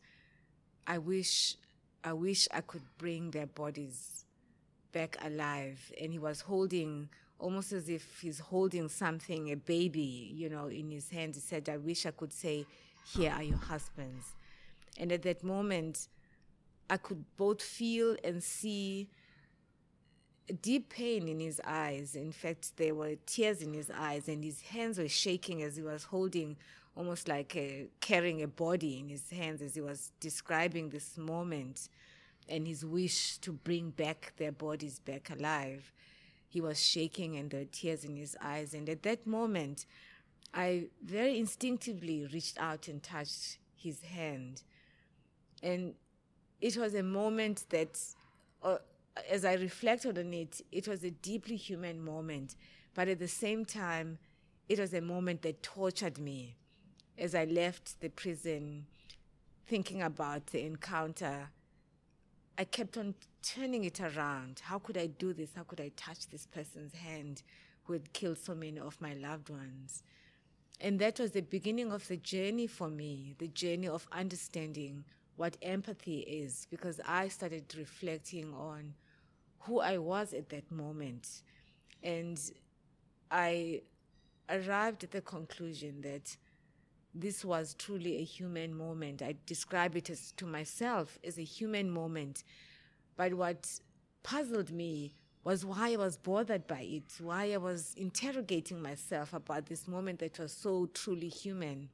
I 0.87 0.99
wish, 0.99 1.55
I 2.03 2.15
wish 2.15 2.49
I 2.53 2.62
could 2.62 2.83
bring 2.99 3.31
their 3.31 3.47
bodies 3.47 4.25
back 4.91 5.17
alive. 5.23 5.93
And 6.00 6.12
he 6.12 6.19
was 6.19 6.41
holding, 6.41 7.11
almost 7.39 7.73
as 7.73 7.89
if 7.89 8.21
he's 8.21 8.41
holding 8.41 8.89
something, 8.89 9.53
a 9.53 9.57
baby, 9.57 10.33
you 10.35 10.49
know, 10.49 10.67
in 10.67 10.91
his 10.91 11.11
hands. 11.11 11.37
He 11.37 11.43
said, 11.43 11.69
I 11.69 11.77
wish 11.77 12.07
I 12.07 12.11
could 12.12 12.33
say, 12.33 12.65
Here 13.15 13.31
are 13.31 13.43
your 13.43 13.59
husbands. 13.59 14.25
And 14.99 15.12
at 15.12 15.23
that 15.23 15.45
moment, 15.45 16.09
I 16.91 16.97
could 16.97 17.25
both 17.37 17.63
feel 17.63 18.17
and 18.25 18.43
see 18.43 19.09
deep 20.61 20.91
pain 20.91 21.29
in 21.29 21.39
his 21.39 21.61
eyes. 21.65 22.17
In 22.17 22.33
fact, 22.33 22.77
there 22.77 22.97
were 22.97 23.15
tears 23.27 23.63
in 23.63 23.73
his 23.73 23.91
eyes, 23.91 24.29
and 24.29 24.43
his 24.43 24.61
hands 24.61 24.99
were 24.99 25.09
shaking 25.09 25.63
as 25.63 25.77
he 25.77 25.83
was 25.83 26.03
holding, 26.03 26.57
almost 26.97 27.29
like 27.29 27.55
a, 27.55 27.87
carrying 28.01 28.43
a 28.43 28.49
body 28.49 28.99
in 28.99 29.09
his 29.09 29.31
hands 29.31 29.63
as 29.63 29.77
he 29.77 29.81
was 29.81 30.11
describing 30.19 30.91
this 30.91 31.17
moment 31.17 31.89
and 32.49 32.67
his 32.67 32.85
wish 32.85 33.39
to 33.39 33.53
bring 33.53 33.91
back 33.91 34.33
their 34.37 34.51
bodies 34.51 34.99
back 34.99 35.31
alive. 35.31 35.93
He 36.49 36.61
was 36.61 36.85
shaking, 36.85 37.37
and 37.37 37.49
there 37.49 37.61
were 37.61 37.67
tears 37.67 38.05
in 38.05 38.17
his 38.17 38.37
eyes. 38.43 38.75
And 38.75 38.89
at 38.89 39.05
that 39.05 39.29
moment, 39.29 39.87
I 40.53 40.89
very 41.05 41.39
instinctively 41.39 42.27
reached 42.33 42.59
out 42.59 42.89
and 42.89 43.01
touched 43.01 43.59
his 43.77 44.03
hand. 44.03 44.65
And 45.63 45.95
it 46.61 46.76
was 46.76 46.95
a 46.95 47.02
moment 47.02 47.64
that, 47.71 47.99
uh, 48.62 48.79
as 49.29 49.45
I 49.45 49.55
reflected 49.55 50.19
on 50.19 50.33
it, 50.33 50.61
it 50.71 50.88
was 50.88 51.05
a 51.05 51.11
deeply 51.11 51.57
human 51.57 52.02
moment. 52.02 52.57
But 52.95 53.09
at 53.09 53.19
the 53.19 53.29
same 53.29 53.64
time, 53.64 54.19
it 54.69 54.79
was 54.79 54.95
a 54.95 55.00
moment 55.00 55.43
that 55.43 55.62
tortured 55.62 56.19
me 56.19 56.57
as 57.19 57.35
I 57.35 57.45
left 57.45 58.00
the 58.00 58.09
prison 58.09 58.87
thinking 59.67 60.02
about 60.02 60.49
the 60.49 60.64
encounter. 60.64 61.50
I 62.59 62.64
kept 62.64 62.97
on 62.97 63.14
turning 63.43 63.85
it 63.85 64.00
around. 64.00 64.61
How 64.64 64.79
could 64.79 64.99
I 64.99 65.07
do 65.07 65.33
this? 65.33 65.50
How 65.55 65.62
could 65.62 65.81
I 65.81 65.90
touch 65.97 66.29
this 66.29 66.47
person's 66.47 66.93
hand 66.95 67.43
who 67.85 67.95
had 67.95 68.12
killed 68.12 68.38
so 68.38 68.55
many 68.55 68.79
of 68.79 69.00
my 69.00 69.14
loved 69.14 69.49
ones? 69.49 70.02
and 70.81 70.99
that 70.99 71.21
was 71.21 71.33
the 71.33 71.43
beginning 71.43 71.93
of 71.93 72.09
the 72.09 72.17
journey 72.17 72.67
for 72.67 72.88
me, 72.88 73.35
the 73.38 73.49
journey 73.49 73.88
of 73.88 74.09
understanding 74.12 75.05
what 75.41 75.57
empathy 75.63 76.19
is, 76.19 76.67
because 76.71 77.01
I 77.07 77.29
started 77.29 77.75
reflecting 77.79 78.53
on 78.53 78.93
who 79.61 79.81
I 79.81 79.97
was 79.97 80.35
at 80.35 80.51
that 80.51 80.71
moment. 80.71 81.41
And 82.03 82.39
I 83.31 83.81
arrived 84.51 85.03
at 85.03 85.13
the 85.13 85.23
conclusion 85.23 86.03
that 86.03 86.37
this 87.15 87.43
was 87.43 87.73
truly 87.73 88.19
a 88.19 88.23
human 88.23 88.75
moment. 88.75 89.23
I 89.23 89.35
describe 89.47 89.97
it 89.97 90.11
as 90.11 90.33
to 90.33 90.45
myself 90.45 91.19
as 91.25 91.39
a 91.39 91.43
human 91.43 91.91
moment. 91.91 92.45
But 93.17 93.33
what 93.33 93.81
puzzled 94.23 94.71
me 94.71 95.15
was 95.43 95.65
why 95.65 95.95
I 95.95 95.97
was 95.97 96.19
bothered 96.19 96.67
by 96.67 96.83
it, 96.83 97.15
why 97.19 97.55
I 97.55 97.57
was 97.57 97.95
interrogating 97.97 98.83
myself 98.83 99.33
about 99.33 99.65
this 99.65 99.89
moment 99.89 100.19
that 100.19 100.39
was 100.39 100.53
so 100.53 100.91
truly 100.93 101.29
human. 101.29 101.89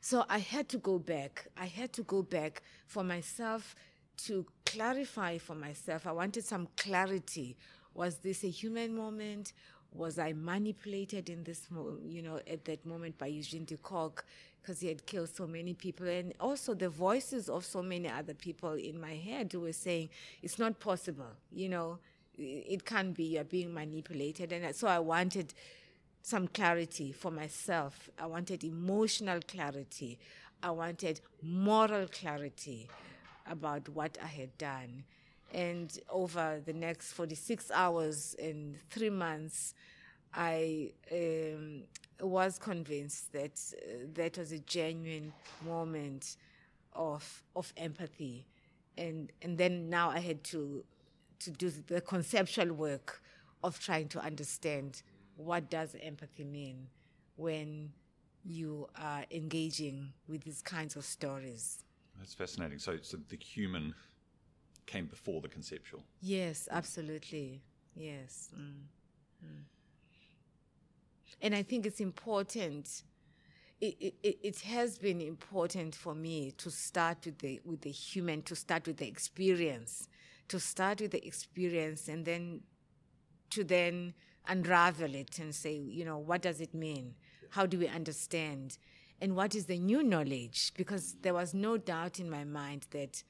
So 0.00 0.24
I 0.28 0.38
had 0.38 0.68
to 0.70 0.78
go 0.78 0.98
back. 0.98 1.48
I 1.56 1.66
had 1.66 1.92
to 1.94 2.02
go 2.02 2.22
back 2.22 2.62
for 2.86 3.02
myself 3.02 3.74
to 4.26 4.46
clarify 4.64 5.38
for 5.38 5.54
myself. 5.54 6.06
I 6.06 6.12
wanted 6.12 6.44
some 6.44 6.68
clarity. 6.76 7.56
Was 7.94 8.18
this 8.18 8.44
a 8.44 8.48
human 8.48 8.94
moment? 8.94 9.52
Was 9.92 10.18
I 10.18 10.34
manipulated 10.34 11.30
in 11.30 11.44
this, 11.44 11.66
you 12.06 12.22
know, 12.22 12.40
at 12.46 12.64
that 12.66 12.84
moment 12.84 13.16
by 13.18 13.26
Eugene 13.26 13.64
de 13.64 13.76
Kock 13.76 14.24
because 14.60 14.80
he 14.80 14.88
had 14.88 15.06
killed 15.06 15.34
so 15.34 15.46
many 15.46 15.72
people, 15.72 16.06
and 16.06 16.34
also 16.40 16.74
the 16.74 16.90
voices 16.90 17.48
of 17.48 17.64
so 17.64 17.82
many 17.82 18.08
other 18.08 18.34
people 18.34 18.72
in 18.74 19.00
my 19.00 19.14
head 19.14 19.50
who 19.52 19.60
were 19.60 19.72
saying 19.72 20.10
it's 20.42 20.58
not 20.58 20.78
possible, 20.78 21.30
you 21.50 21.68
know, 21.68 21.98
it 22.36 22.84
can't 22.84 23.14
be. 23.14 23.24
You're 23.24 23.44
being 23.44 23.72
manipulated, 23.72 24.52
and 24.52 24.74
so 24.74 24.86
I 24.88 24.98
wanted 24.98 25.54
some 26.28 26.46
clarity 26.48 27.10
for 27.10 27.30
myself. 27.30 28.10
I 28.18 28.26
wanted 28.26 28.62
emotional 28.62 29.40
clarity. 29.48 30.18
I 30.62 30.70
wanted 30.70 31.20
moral 31.42 32.06
clarity 32.08 32.88
about 33.46 33.88
what 33.88 34.18
I 34.22 34.26
had 34.26 34.56
done. 34.58 35.04
And 35.54 35.98
over 36.10 36.60
the 36.62 36.74
next 36.74 37.12
46 37.12 37.70
hours 37.70 38.36
and 38.38 38.76
three 38.90 39.08
months, 39.08 39.74
I 40.34 40.92
um, 41.10 41.84
was 42.20 42.58
convinced 42.58 43.32
that 43.32 43.58
uh, 43.74 44.04
that 44.12 44.36
was 44.36 44.52
a 44.52 44.58
genuine 44.58 45.32
moment 45.66 46.36
of 46.92 47.42
of 47.56 47.72
empathy, 47.78 48.44
and 48.98 49.32
and 49.40 49.56
then 49.56 49.88
now 49.88 50.10
I 50.10 50.18
had 50.18 50.44
to 50.44 50.84
to 51.40 51.50
do 51.50 51.70
the 51.70 52.02
conceptual 52.02 52.74
work 52.74 53.22
of 53.64 53.80
trying 53.80 54.08
to 54.08 54.20
understand 54.20 55.02
what 55.38 55.70
does 55.70 55.96
empathy 56.02 56.44
mean 56.44 56.88
when 57.36 57.92
you 58.44 58.88
are 58.96 59.24
engaging 59.30 60.12
with 60.26 60.42
these 60.42 60.62
kinds 60.62 60.96
of 60.96 61.04
stories. 61.04 61.84
That's 62.18 62.34
fascinating. 62.34 62.78
So, 62.78 62.96
so 63.02 63.18
the 63.28 63.36
human 63.36 63.94
came 64.86 65.06
before 65.06 65.40
the 65.40 65.48
conceptual. 65.48 66.02
Yes, 66.20 66.68
absolutely. 66.70 67.62
Yes. 67.94 68.50
Mm. 68.58 68.82
Mm. 69.44 69.62
And 71.42 71.54
I 71.54 71.62
think 71.62 71.86
it's 71.86 72.00
important. 72.00 73.02
It, 73.80 74.14
it, 74.22 74.38
it 74.42 74.60
has 74.62 74.98
been 74.98 75.20
important 75.20 75.94
for 75.94 76.14
me 76.14 76.52
to 76.58 76.70
start 76.70 77.18
with 77.24 77.38
the 77.38 77.60
with 77.64 77.82
the 77.82 77.92
human, 77.92 78.42
to 78.42 78.56
start 78.56 78.88
with 78.88 78.96
the 78.96 79.06
experience, 79.06 80.08
to 80.48 80.58
start 80.58 81.00
with 81.00 81.12
the 81.12 81.24
experience, 81.24 82.08
and 82.08 82.24
then 82.24 82.62
to 83.50 83.62
then 83.62 84.14
unravel 84.48 85.14
it 85.14 85.38
and 85.38 85.54
say, 85.54 85.74
you 85.74 86.04
know, 86.04 86.18
what 86.18 86.42
does 86.42 86.60
it 86.60 86.74
mean? 86.74 87.14
How 87.50 87.66
do 87.66 87.78
we 87.78 87.88
understand? 87.88 88.78
And 89.20 89.36
what 89.36 89.54
is 89.54 89.66
the 89.66 89.78
new 89.78 90.02
knowledge? 90.02 90.72
Because 90.76 91.16
there 91.22 91.34
was 91.34 91.54
no 91.54 91.76
doubt 91.76 92.18
in 92.18 92.30
my 92.30 92.44
mind 92.44 92.86
that 92.90 93.22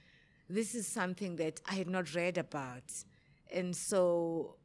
this 0.48 0.74
is 0.74 0.86
something 0.86 1.36
that 1.36 1.60
I 1.68 1.74
had 1.74 1.88
not 1.88 2.14
read 2.14 2.38
about. 2.38 2.92
And 3.52 3.74
so 3.76 4.56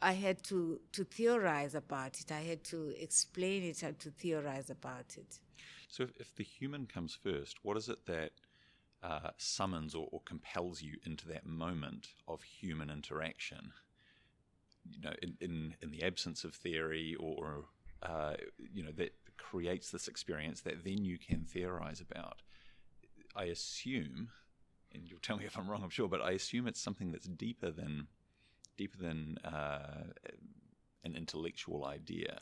I 0.00 0.12
had 0.12 0.42
to, 0.44 0.80
to 0.92 1.04
theorize 1.04 1.74
about 1.74 2.20
it. 2.20 2.30
I 2.30 2.40
had 2.40 2.64
to 2.64 2.94
explain 3.00 3.64
it, 3.64 3.82
I 3.82 3.86
had 3.86 4.00
to 4.00 4.10
theorize 4.10 4.70
about 4.70 5.16
it. 5.16 5.40
So, 5.88 6.02
if, 6.04 6.12
if 6.20 6.34
the 6.36 6.44
human 6.44 6.86
comes 6.86 7.14
first, 7.14 7.56
what 7.62 7.76
is 7.76 7.88
it 7.88 8.04
that 8.06 8.32
uh, 9.02 9.30
summons 9.38 9.94
or, 9.94 10.06
or, 10.12 10.20
compels 10.24 10.82
you 10.82 10.98
into 11.06 11.26
that 11.28 11.46
moment 11.46 12.08
of 12.26 12.42
human 12.42 12.90
interaction? 12.90 13.72
You 14.90 15.00
know, 15.02 15.12
in, 15.22 15.36
in, 15.40 15.74
in 15.82 15.90
the 15.90 16.02
absence 16.02 16.44
of 16.44 16.54
theory 16.54 17.16
or, 17.18 17.64
uh, 18.02 18.34
you 18.72 18.82
know, 18.82 18.92
that 18.92 19.14
creates 19.36 19.90
this 19.90 20.08
experience 20.08 20.60
that 20.62 20.84
then 20.84 21.04
you 21.04 21.18
can 21.18 21.44
theorize 21.44 22.00
about. 22.00 22.42
I 23.36 23.44
assume, 23.44 24.30
and 24.92 25.02
you'll 25.06 25.20
tell 25.20 25.36
me 25.36 25.44
if 25.44 25.56
I'm 25.56 25.68
wrong, 25.68 25.82
I'm 25.82 25.90
sure, 25.90 26.08
but 26.08 26.20
I 26.20 26.32
assume 26.32 26.66
it's 26.66 26.80
something 26.80 27.12
that's 27.12 27.26
deeper 27.26 27.70
than 27.70 28.08
deeper 28.76 28.98
than 28.98 29.38
uh, 29.44 30.04
an 31.04 31.16
intellectual 31.16 31.84
idea. 31.84 32.40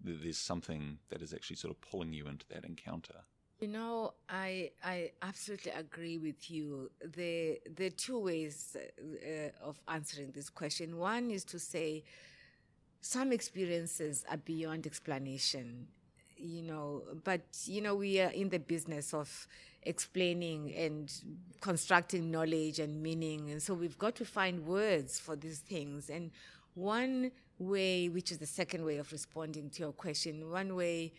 There's 0.00 0.38
something 0.38 0.98
that 1.10 1.22
is 1.22 1.32
actually 1.32 1.56
sort 1.56 1.74
of 1.74 1.80
pulling 1.80 2.12
you 2.12 2.26
into 2.26 2.46
that 2.48 2.64
encounter. 2.64 3.20
You 3.62 3.68
know, 3.68 4.14
I 4.28 4.72
I 4.82 5.12
absolutely 5.22 5.70
agree 5.70 6.18
with 6.18 6.50
you. 6.50 6.90
There 7.00 7.58
are 7.78 7.90
two 7.90 8.18
ways 8.18 8.76
uh, 8.76 9.50
of 9.64 9.80
answering 9.86 10.32
this 10.32 10.50
question. 10.50 10.98
One 10.98 11.30
is 11.30 11.44
to 11.44 11.60
say 11.60 12.02
some 13.00 13.30
experiences 13.30 14.24
are 14.28 14.36
beyond 14.36 14.84
explanation, 14.84 15.86
you 16.36 16.62
know, 16.62 17.04
but 17.22 17.42
you 17.66 17.82
know 17.82 17.94
we 17.94 18.20
are 18.20 18.32
in 18.32 18.48
the 18.48 18.58
business 18.58 19.14
of 19.14 19.46
explaining 19.84 20.74
and 20.74 21.12
constructing 21.60 22.32
knowledge 22.32 22.80
and 22.80 23.00
meaning. 23.00 23.52
And 23.52 23.62
so 23.62 23.74
we've 23.74 23.96
got 23.96 24.16
to 24.16 24.24
find 24.24 24.66
words 24.66 25.20
for 25.20 25.36
these 25.36 25.60
things. 25.60 26.10
And 26.10 26.32
one 26.74 27.30
way, 27.60 28.08
which 28.08 28.32
is 28.32 28.38
the 28.38 28.46
second 28.60 28.84
way 28.84 28.96
of 28.96 29.12
responding 29.12 29.70
to 29.70 29.84
your 29.84 29.92
question, 29.92 30.50
one 30.50 30.74
way 30.74 31.12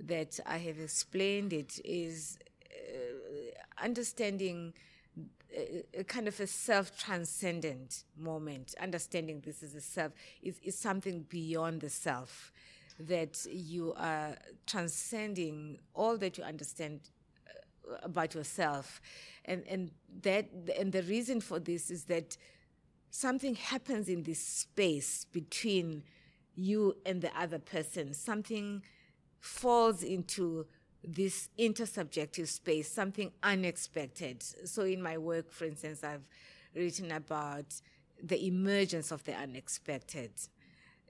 that 0.00 0.38
I 0.46 0.58
have 0.58 0.78
explained 0.78 1.52
it 1.52 1.80
is 1.84 2.38
uh, 2.64 3.82
understanding 3.82 4.74
a, 5.54 5.84
a, 6.00 6.04
kind 6.04 6.28
of 6.28 6.38
a 6.40 6.46
self 6.46 6.98
transcendent 6.98 8.04
moment, 8.16 8.74
understanding 8.80 9.42
this 9.44 9.62
is 9.62 9.74
a 9.74 9.80
self, 9.80 10.12
is, 10.42 10.58
is 10.62 10.78
something 10.78 11.26
beyond 11.28 11.80
the 11.80 11.90
self, 11.90 12.52
that 13.00 13.46
you 13.50 13.94
are 13.96 14.36
transcending 14.66 15.78
all 15.94 16.16
that 16.18 16.38
you 16.38 16.44
understand 16.44 17.00
about 18.02 18.34
yourself. 18.34 19.00
And, 19.44 19.64
and 19.68 19.90
that 20.22 20.48
and 20.78 20.92
the 20.92 21.02
reason 21.02 21.40
for 21.40 21.58
this 21.58 21.90
is 21.90 22.04
that 22.04 22.36
something 23.10 23.54
happens 23.54 24.08
in 24.08 24.22
this 24.22 24.40
space 24.40 25.24
between 25.32 26.04
you 26.54 26.96
and 27.06 27.22
the 27.22 27.30
other 27.38 27.58
person. 27.58 28.12
Something 28.14 28.82
falls 29.40 30.02
into 30.02 30.66
this 31.04 31.48
intersubjective 31.58 32.48
space, 32.48 32.90
something 32.90 33.32
unexpected. 33.42 34.42
So 34.42 34.82
in 34.82 35.02
my 35.02 35.18
work, 35.18 35.50
for 35.50 35.64
instance, 35.64 36.02
I've 36.02 36.26
written 36.74 37.12
about 37.12 37.66
the 38.22 38.46
emergence 38.46 39.12
of 39.12 39.24
the 39.24 39.34
unexpected. 39.34 40.32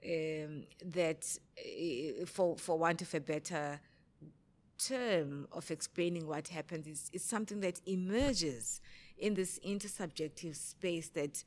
Um, 0.01 0.63
that, 0.85 1.25
uh, 1.59 2.25
for 2.25 2.55
for 2.55 2.77
want 2.77 3.01
of 3.01 3.13
a 3.13 3.19
better 3.19 3.81
term 4.77 5.45
of 5.51 5.69
explaining 5.71 6.25
what 6.25 6.47
happens 6.47 6.87
is, 6.87 7.09
is 7.11 7.23
something 7.23 7.59
that 7.59 7.81
emerges 7.85 8.79
in 9.17 9.33
this 9.33 9.59
intersubjective 9.59 10.55
space 10.55 11.09
that 11.09 11.43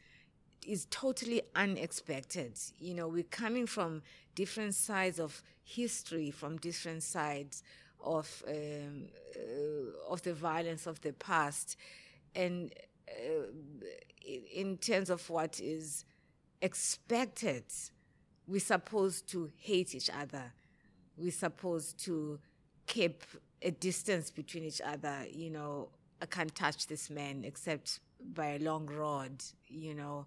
is 0.67 0.87
totally 0.91 1.43
unexpected. 1.55 2.59
You 2.79 2.95
know, 2.95 3.09
we're 3.09 3.23
coming 3.25 3.67
from 3.67 4.03
different 4.35 4.75
sides 4.75 5.19
of 5.19 5.43
history, 5.65 6.31
from 6.31 6.57
different 6.59 7.03
sides 7.03 7.63
of 8.05 8.43
um, 8.49 9.09
uh, 9.37 10.13
of 10.13 10.23
the 10.23 10.35
violence 10.35 10.87
of 10.87 11.01
the 11.01 11.13
past, 11.13 11.77
and 12.35 12.73
uh, 13.09 13.47
in 14.55 14.77
terms 14.79 15.11
of 15.11 15.29
what 15.31 15.61
is 15.61 16.05
expected, 16.61 17.65
we're 18.47 18.61
supposed 18.61 19.29
to 19.31 19.51
hate 19.57 19.95
each 19.95 20.11
other. 20.11 20.53
We're 21.17 21.33
supposed 21.33 22.03
to 22.05 22.39
keep 22.87 23.23
a 23.61 23.71
distance 23.71 24.31
between 24.31 24.65
each 24.65 24.81
other. 24.81 25.27
You 25.31 25.51
know, 25.51 25.89
I 26.21 26.27
can't 26.27 26.55
touch 26.55 26.87
this 26.87 27.11
man 27.11 27.45
except 27.45 28.01
by 28.35 28.55
a 28.55 28.59
long 28.59 28.87
rod, 28.87 29.43
you 29.69 29.95
know. 29.95 30.27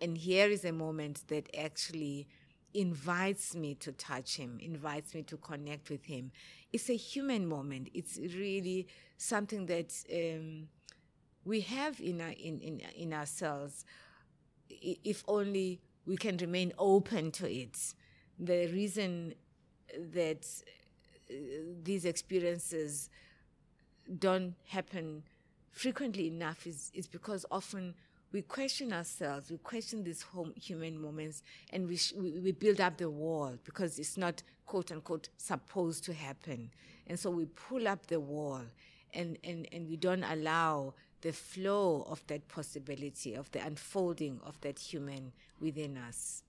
And 0.00 0.18
here 0.18 0.48
is 0.48 0.64
a 0.64 0.72
moment 0.72 1.24
that 1.28 1.48
actually 1.56 2.26
invites 2.74 3.54
me 3.54 3.74
to 3.76 3.92
touch 3.92 4.36
him, 4.36 4.58
invites 4.60 5.14
me 5.14 5.22
to 5.22 5.36
connect 5.36 5.90
with 5.90 6.04
him. 6.06 6.32
It's 6.72 6.90
a 6.90 6.96
human 6.96 7.46
moment. 7.46 7.88
It's 7.94 8.18
really 8.18 8.88
something 9.16 9.66
that 9.66 9.92
um, 10.12 10.68
we 11.44 11.60
have 11.60 12.00
in, 12.00 12.20
our, 12.20 12.30
in, 12.30 12.58
in, 12.58 12.82
in 12.96 13.12
ourselves, 13.12 13.84
if 14.68 15.22
only 15.28 15.80
we 16.04 16.16
can 16.16 16.36
remain 16.38 16.72
open 16.78 17.30
to 17.32 17.50
it. 17.50 17.78
The 18.38 18.66
reason 18.66 19.34
that 20.12 20.44
uh, 21.30 21.34
these 21.82 22.04
experiences 22.04 23.08
don't 24.18 24.54
happen 24.66 25.22
frequently 25.70 26.26
enough 26.26 26.66
is, 26.66 26.90
is 26.94 27.06
because 27.06 27.46
often 27.50 27.94
we 28.34 28.42
question 28.42 28.92
ourselves, 28.92 29.48
we 29.48 29.58
question 29.58 30.02
these 30.02 30.26
human 30.56 31.00
moments, 31.00 31.44
and 31.70 31.86
we, 31.86 31.96
sh- 31.96 32.14
we, 32.16 32.32
we 32.40 32.50
build 32.50 32.80
up 32.80 32.98
the 32.98 33.08
wall 33.08 33.56
because 33.62 34.00
it's 34.00 34.16
not 34.16 34.42
quote 34.66 34.90
unquote 34.90 35.28
supposed 35.36 36.02
to 36.02 36.12
happen. 36.12 36.68
And 37.06 37.16
so 37.16 37.30
we 37.30 37.44
pull 37.44 37.86
up 37.86 38.08
the 38.08 38.18
wall 38.18 38.62
and, 39.14 39.38
and, 39.44 39.68
and 39.70 39.88
we 39.88 39.96
don't 39.96 40.24
allow 40.24 40.94
the 41.20 41.32
flow 41.32 42.04
of 42.10 42.26
that 42.26 42.48
possibility, 42.48 43.34
of 43.34 43.52
the 43.52 43.64
unfolding 43.64 44.40
of 44.44 44.60
that 44.62 44.80
human 44.80 45.32
within 45.60 45.96
us. 45.96 46.42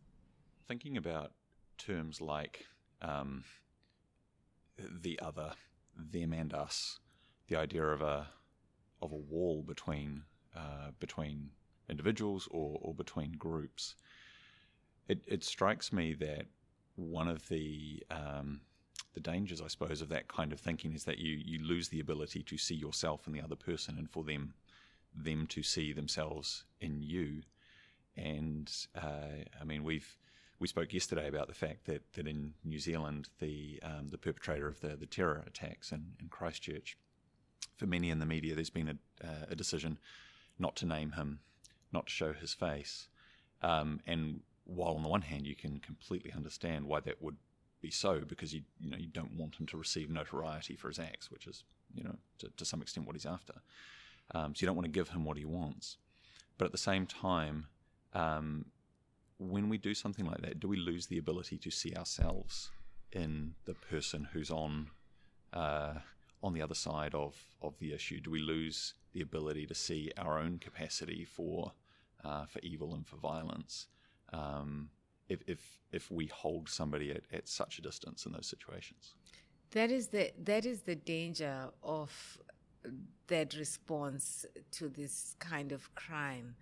Thinking 0.68 0.98
about 0.98 1.34
terms 1.78 2.20
like 2.20 2.66
um, 3.04 3.44
the 4.80 5.20
other, 5.22 5.52
them 5.96 6.34
and 6.34 6.52
us, 6.52 7.00
the 7.48 7.58
idea 7.58 7.84
of 7.84 8.02
a 8.02 8.28
of 9.04 9.12
a 9.12 9.16
wall 9.16 9.62
between 9.62 10.24
uh, 10.56 10.90
between 11.00 11.52
individuals 11.90 12.48
or, 12.52 12.80
or 12.82 12.94
between 12.94 13.34
groups. 13.34 13.96
It, 15.08 15.24
it 15.28 15.44
strikes 15.44 15.94
me 15.94 16.14
that 16.16 16.46
one 16.96 17.28
of 17.28 17.48
the 17.50 18.04
um, 18.10 18.62
the 19.14 19.20
dangers, 19.20 19.62
I 19.62 19.68
suppose, 19.68 20.02
of 20.02 20.10
that 20.10 20.28
kind 20.28 20.52
of 20.52 20.60
thinking 20.60 20.94
is 20.94 21.04
that 21.06 21.20
you 21.20 21.40
you 21.44 21.64
lose 21.64 21.90
the 21.90 22.00
ability 22.00 22.44
to 22.44 22.58
see 22.58 22.76
yourself 22.76 23.28
in 23.28 23.34
the 23.34 23.42
other 23.42 23.56
person, 23.56 23.98
and 23.98 24.10
for 24.10 24.24
them 24.24 24.54
them 25.14 25.48
to 25.48 25.64
see 25.64 25.94
themselves 25.94 26.66
in 26.82 27.02
you. 27.02 27.42
And 28.18 28.72
uh, 28.96 29.44
I 29.60 29.64
mean, 29.64 29.84
we've 29.84 30.18
we 30.60 30.68
spoke 30.68 30.94
yesterday 30.94 31.28
about 31.28 31.48
the 31.48 31.54
fact 31.54 31.86
that, 31.86 32.02
that 32.14 32.28
in 32.28 32.54
New 32.64 32.80
Zealand, 32.80 33.30
the 33.40 33.80
um, 33.84 34.10
the 34.10 34.18
perpetrator 34.18 34.68
of 34.68 34.80
the, 34.80 34.96
the 34.96 35.06
terror 35.06 35.44
attacks 35.46 35.92
in, 35.92 36.14
in 36.20 36.30
Christchurch, 36.30 36.98
for 37.78 37.86
many 37.86 38.10
in 38.10 38.20
the 38.20 38.26
media, 38.26 38.56
there's 38.56 38.70
been 38.70 38.90
a, 38.90 39.26
uh, 39.26 39.46
a 39.50 39.56
decision 39.56 39.98
not 40.58 40.76
to 40.78 40.86
name 40.86 41.12
him, 41.12 41.40
not 41.92 42.08
to 42.08 42.12
show 42.12 42.34
his 42.34 42.54
face. 42.54 43.08
Um, 43.62 44.00
and 44.06 44.42
while 44.66 44.94
on 44.94 45.04
the 45.04 45.10
one 45.10 45.22
hand 45.22 45.46
you 45.46 45.56
can 45.56 45.80
completely 45.80 46.32
understand 46.36 46.86
why 46.86 47.00
that 47.02 47.22
would 47.22 47.38
be 47.82 47.92
so, 47.92 48.22
because 48.28 48.54
you 48.54 48.62
you 48.80 48.90
know 48.90 48.98
you 48.98 49.08
don't 49.08 49.34
want 49.34 49.56
him 49.56 49.66
to 49.68 49.78
receive 49.78 50.10
notoriety 50.10 50.76
for 50.76 50.88
his 50.88 51.00
acts, 51.00 51.30
which 51.30 51.48
is 51.48 51.64
you 51.94 52.04
know 52.04 52.16
to, 52.40 52.50
to 52.58 52.66
some 52.66 52.82
extent 52.82 53.06
what 53.06 53.16
he's 53.16 53.26
after. 53.26 53.54
Um, 54.34 54.56
so 54.56 54.62
you 54.62 54.68
don't 54.68 54.76
want 54.76 54.86
to 54.86 54.92
give 54.92 55.10
him 55.10 55.24
what 55.24 55.38
he 55.38 55.46
wants, 55.46 55.98
but 56.58 56.66
at 56.66 56.72
the 56.72 56.78
same 56.80 57.06
time, 57.06 57.68
um, 58.14 58.66
when 59.38 59.70
we 59.70 59.78
do 59.78 59.94
something 59.94 60.26
like 60.26 60.42
that, 60.42 60.60
do 60.60 60.68
we 60.68 60.78
lose 60.78 61.08
the 61.08 61.18
ability 61.18 61.58
to 61.60 61.70
see 61.70 61.94
ourselves 61.94 62.72
in 63.12 63.54
the 63.66 63.74
person 63.74 64.30
who's 64.34 64.50
on 64.50 64.88
uh, 65.54 65.96
on 66.46 66.54
the 66.54 66.62
other 66.62 66.76
side 66.76 67.14
of 67.14 67.34
of 67.62 67.74
the 67.80 67.92
issue? 67.94 68.20
Do 68.22 68.32
we 68.32 68.40
lose 68.40 68.94
the 69.16 69.22
ability 69.22 69.66
to 69.66 69.76
see 69.88 70.12
our 70.18 70.38
own 70.40 70.60
capacity 70.60 71.26
for 71.26 71.74
uh, 72.24 72.46
for 72.46 72.60
evil 72.60 72.94
and 72.96 73.06
for 73.08 73.18
violence 73.18 73.88
um, 74.34 74.90
if, 75.30 75.40
if 75.48 75.62
if 75.92 76.12
we 76.12 76.28
hold 76.28 76.70
somebody 76.70 77.12
at, 77.12 77.24
at 77.32 77.48
such 77.48 77.80
a 77.80 77.82
distance 77.82 78.26
in 78.26 78.32
those 78.34 78.48
situations. 78.48 79.16
That 79.72 79.90
is 79.92 80.08
the 80.08 80.32
that 80.44 80.66
is 80.66 80.82
the 80.82 80.96
danger 80.96 81.70
of 81.82 82.12
that 83.28 83.56
response 83.56 84.46
to 84.72 84.90
this 84.90 85.36
kind 85.40 85.72
of 85.72 85.94
crime. 85.96 86.56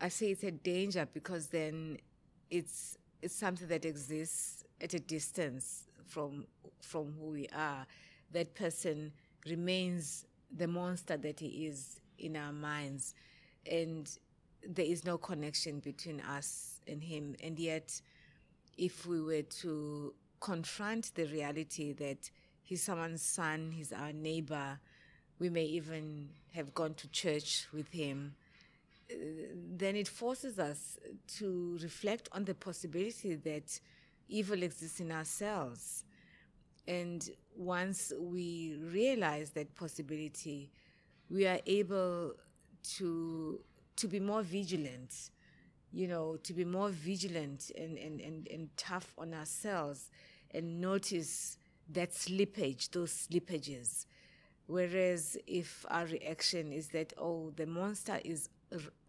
I 0.00 0.08
say 0.08 0.30
it's 0.30 0.44
a 0.44 0.50
danger 0.50 1.06
because 1.12 1.48
then 1.48 1.98
it's 2.50 2.98
it's 3.20 3.34
something 3.34 3.68
that 3.68 3.84
exists 3.84 4.64
at 4.80 4.94
a 4.94 5.00
distance 5.00 5.84
from 6.06 6.46
from 6.80 7.14
who 7.18 7.26
we 7.26 7.48
are. 7.54 7.86
That 8.32 8.54
person 8.54 9.12
remains 9.46 10.26
the 10.54 10.66
monster 10.66 11.16
that 11.16 11.40
he 11.40 11.66
is 11.66 12.00
in 12.18 12.36
our 12.36 12.52
minds, 12.52 13.14
and 13.70 14.08
there 14.66 14.86
is 14.86 15.04
no 15.04 15.18
connection 15.18 15.80
between 15.80 16.20
us 16.20 16.80
and 16.86 17.02
him. 17.02 17.34
And 17.42 17.58
yet, 17.58 18.00
if 18.76 19.06
we 19.06 19.20
were 19.20 19.42
to 19.42 20.14
confront 20.40 21.14
the 21.14 21.24
reality 21.24 21.92
that 21.92 22.30
he's 22.62 22.82
someone's 22.82 23.22
son, 23.22 23.70
he's 23.72 23.92
our 23.92 24.12
neighbor, 24.12 24.78
we 25.38 25.48
may 25.48 25.64
even 25.64 26.30
have 26.54 26.74
gone 26.74 26.94
to 26.94 27.08
church 27.08 27.66
with 27.72 27.88
him, 27.88 28.34
then 29.76 29.96
it 29.96 30.08
forces 30.08 30.58
us 30.58 30.98
to 31.38 31.78
reflect 31.82 32.28
on 32.32 32.44
the 32.44 32.54
possibility 32.54 33.34
that 33.34 33.80
evil 34.28 34.62
exists 34.62 35.00
in 35.00 35.10
ourselves. 35.10 36.04
And 36.86 37.28
once 37.56 38.12
we 38.18 38.76
realize 38.80 39.50
that 39.50 39.74
possibility, 39.74 40.70
we 41.30 41.46
are 41.46 41.60
able 41.66 42.34
to 42.96 43.60
to 43.94 44.08
be 44.08 44.18
more 44.18 44.42
vigilant, 44.42 45.30
you 45.92 46.08
know, 46.08 46.36
to 46.42 46.52
be 46.54 46.64
more 46.64 46.88
vigilant 46.88 47.70
and, 47.76 47.98
and, 47.98 48.20
and, 48.20 48.48
and 48.48 48.76
tough 48.76 49.14
on 49.18 49.34
ourselves 49.34 50.10
and 50.52 50.80
notice 50.80 51.58
that 51.90 52.12
slippage, 52.12 52.90
those 52.90 53.28
slippages. 53.28 54.06
Whereas 54.66 55.36
if 55.46 55.84
our 55.90 56.06
reaction 56.06 56.72
is 56.72 56.88
that, 56.88 57.12
oh, 57.18 57.52
the 57.56 57.66
monster 57.66 58.18
is 58.24 58.48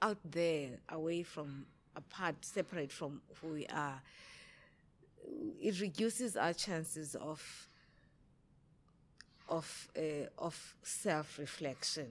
out 0.02 0.18
there, 0.26 0.72
away 0.90 1.24
from, 1.24 1.66
apart, 1.96 2.36
separate 2.42 2.92
from 2.92 3.22
who 3.42 3.48
we 3.50 3.68
are, 3.68 4.02
it 5.62 5.80
reduces 5.80 6.36
our 6.36 6.54
chances 6.54 7.16
of 7.16 7.70
of 9.50 9.88
uh, 9.98 10.28
of 10.38 10.76
self 10.84 11.38
reflection 11.40 12.08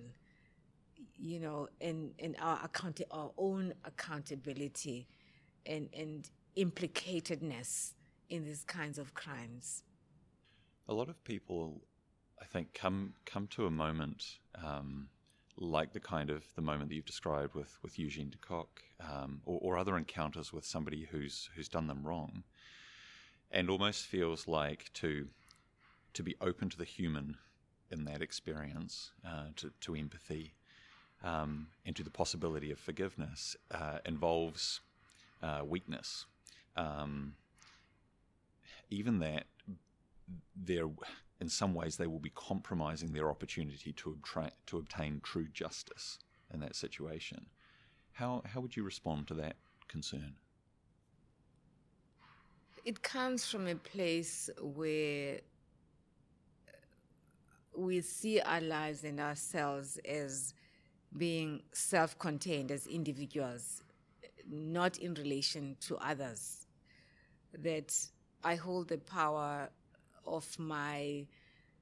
you 1.18 1.38
know, 1.38 1.68
and, 1.81 2.12
and 2.18 2.37
our 2.40 2.61
account, 2.64 3.01
our 3.11 3.31
own 3.38 3.72
accountability 3.85 5.07
and, 5.66 5.88
and 5.96 6.29
implicatedness 6.57 7.92
in 8.29 8.44
these 8.44 8.64
kinds 8.64 8.98
of 8.98 9.14
crimes. 9.14 9.85
A 10.88 10.94
lot 10.94 11.09
of 11.09 11.22
people, 11.25 11.81
I 12.40 12.44
think, 12.44 12.75
come 12.75 13.14
come 13.25 13.46
to 13.48 13.66
a 13.66 13.70
moment 13.70 14.25
um, 14.62 15.09
like 15.57 15.92
the 15.92 16.01
kind 16.01 16.29
of 16.29 16.44
the 16.57 16.62
moment 16.62 16.88
that 16.88 16.96
you've 16.96 17.07
described 17.07 17.55
with 17.55 17.79
with 17.83 17.98
Eugene 17.98 18.31
de 18.31 18.38
Kock, 18.38 18.83
um, 19.01 19.40
or, 19.46 19.59
or 19.62 19.79
other 19.79 19.96
encounters 19.96 20.53
with 20.53 20.64
somebody 20.64 21.07
who's 21.11 21.48
who's 21.55 21.68
done 21.68 21.87
them 21.87 22.03
wrong, 22.05 22.42
and 23.53 23.71
almost 23.71 24.07
feels 24.07 24.49
like 24.49 24.91
to 24.95 25.29
to 26.15 26.23
be 26.23 26.35
open 26.41 26.69
to 26.69 26.77
the 26.77 26.85
human 26.85 27.37
in 27.91 28.05
that 28.05 28.23
experience, 28.23 29.12
uh, 29.27 29.47
to, 29.57 29.71
to 29.81 29.95
empathy, 29.95 30.55
um, 31.23 31.69
into 31.85 32.03
the 32.03 32.11
possibility 32.11 32.71
of 32.71 32.79
forgiveness 32.79 33.57
uh, 33.71 33.99
involves 34.05 34.81
uh, 35.43 35.62
weakness. 35.65 36.27
Um, 36.77 37.35
even 38.91 39.21
that, 39.21 39.45
there, 40.55 40.88
in 41.41 41.49
some 41.49 41.75
ways, 41.75 41.97
they 41.97 42.07
will 42.07 42.19
be 42.19 42.33
compromising 42.35 43.12
their 43.12 43.31
opportunity 43.31 43.93
to, 43.93 44.19
to 44.67 44.77
obtain 44.77 45.21
true 45.23 45.49
justice 45.53 46.19
in 46.53 46.61
that 46.61 46.77
situation. 46.77 47.47
How, 48.12 48.43
how 48.45 48.61
would 48.61 48.77
you 48.77 48.85
respond 48.85 49.29
to 49.29 49.35
that 49.35 49.57
concern? 49.88 50.35
It 52.85 53.03
comes 53.03 53.47
from 53.47 53.66
a 53.66 53.75
place 53.75 54.51
where 54.61 55.40
we 57.77 58.01
see 58.01 58.40
our 58.40 58.61
lives 58.61 59.05
and 59.05 59.18
ourselves 59.21 59.99
as 60.09 60.55
being 61.16 61.62
self 61.73 62.18
contained 62.18 62.71
as 62.71 62.87
individuals, 62.87 63.83
not 64.51 64.99
in 64.99 65.14
relation 65.14 65.77
to 65.81 65.97
others. 65.99 66.66
That 67.59 67.95
I 68.45 68.57
hold 68.57 68.88
the 68.88 68.99
power 68.99 69.71
of 70.27 70.59
my 70.59 71.27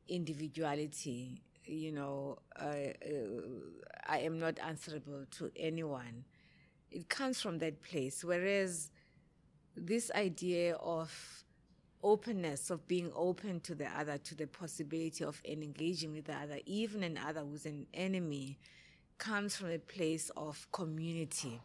individuality. 0.08 1.42
You 1.66 1.92
know, 1.92 2.38
uh, 2.60 2.64
uh, 2.64 2.92
I 4.06 4.20
am 4.20 4.38
not 4.38 4.58
answerable 4.60 5.24
to 5.38 5.50
anyone. 5.56 6.24
It 6.90 7.08
comes 7.08 7.40
from 7.40 7.58
that 7.58 7.82
place. 7.82 8.24
Whereas 8.24 8.90
this 9.76 10.10
idea 10.12 10.74
of 10.76 11.12
openness, 12.02 12.70
of 12.70 12.86
being 12.88 13.12
open 13.14 13.60
to 13.60 13.74
the 13.74 13.86
other, 13.86 14.18
to 14.18 14.34
the 14.34 14.46
possibility 14.46 15.24
of 15.24 15.40
engaging 15.44 16.12
with 16.12 16.24
the 16.26 16.34
other, 16.34 16.58
even 16.66 17.02
an 17.02 17.18
other 17.18 17.40
who's 17.40 17.66
an 17.66 17.86
enemy, 17.94 18.58
comes 19.18 19.56
from 19.56 19.70
a 19.70 19.78
place 19.78 20.30
of 20.36 20.66
community 20.72 21.60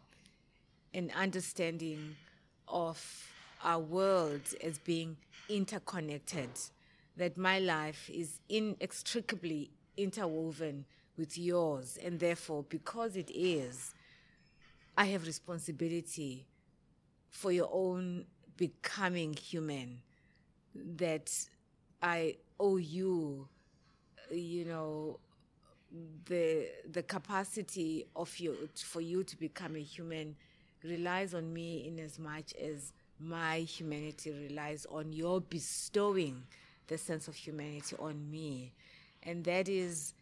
and 0.92 1.10
understanding 1.12 2.14
of 2.68 3.28
our 3.64 3.78
world 3.80 4.42
as 4.62 4.78
being 4.78 5.16
interconnected, 5.48 6.50
that 7.16 7.36
my 7.38 7.58
life 7.58 8.10
is 8.12 8.40
inextricably 8.48 9.70
interwoven 9.96 10.84
with 11.16 11.38
yours, 11.38 11.98
and 12.04 12.20
therefore, 12.20 12.62
because 12.68 13.16
it 13.16 13.30
is, 13.30 13.94
I 14.98 15.06
have 15.06 15.26
responsibility 15.26 16.46
for 17.36 17.52
your 17.52 17.68
own 17.72 18.24
becoming 18.56 19.34
human. 19.34 20.00
that 20.98 21.28
I 22.02 22.36
owe 22.60 22.76
you, 22.78 23.48
you 24.30 24.64
know, 24.64 25.18
the 26.26 26.68
the 26.90 27.02
capacity 27.02 28.06
of 28.14 28.36
you 28.38 28.68
for 28.76 29.00
you 29.00 29.24
to 29.24 29.36
become 29.38 29.76
a 29.76 29.82
human 29.82 30.36
relies 30.84 31.34
on 31.34 31.52
me 31.52 31.86
in 31.88 31.98
as 31.98 32.18
much 32.18 32.54
as 32.54 32.92
my 33.20 33.60
humanity 33.60 34.30
relies 34.48 34.86
on 34.90 35.12
your 35.12 35.40
bestowing 35.40 36.42
the 36.88 36.98
sense 36.98 37.28
of 37.28 37.34
humanity 37.34 37.96
on 37.98 38.30
me. 38.30 38.72
And 39.22 39.44
that 39.44 39.68
is 39.68 40.14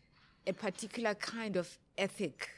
a 0.46 0.52
particular 0.52 1.14
kind 1.14 1.56
of 1.56 1.78
ethic 1.98 2.48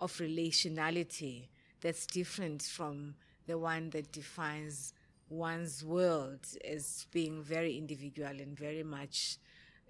of 0.00 0.12
relationality 0.18 1.48
that's 1.80 2.06
different 2.06 2.62
from 2.62 3.14
the 3.46 3.58
one 3.58 3.90
that 3.90 4.12
defines 4.12 4.92
one's 5.28 5.84
world 5.84 6.40
as 6.64 7.06
being 7.10 7.42
very 7.42 7.76
individual 7.76 8.28
and 8.28 8.56
very 8.58 8.82
much 8.82 9.38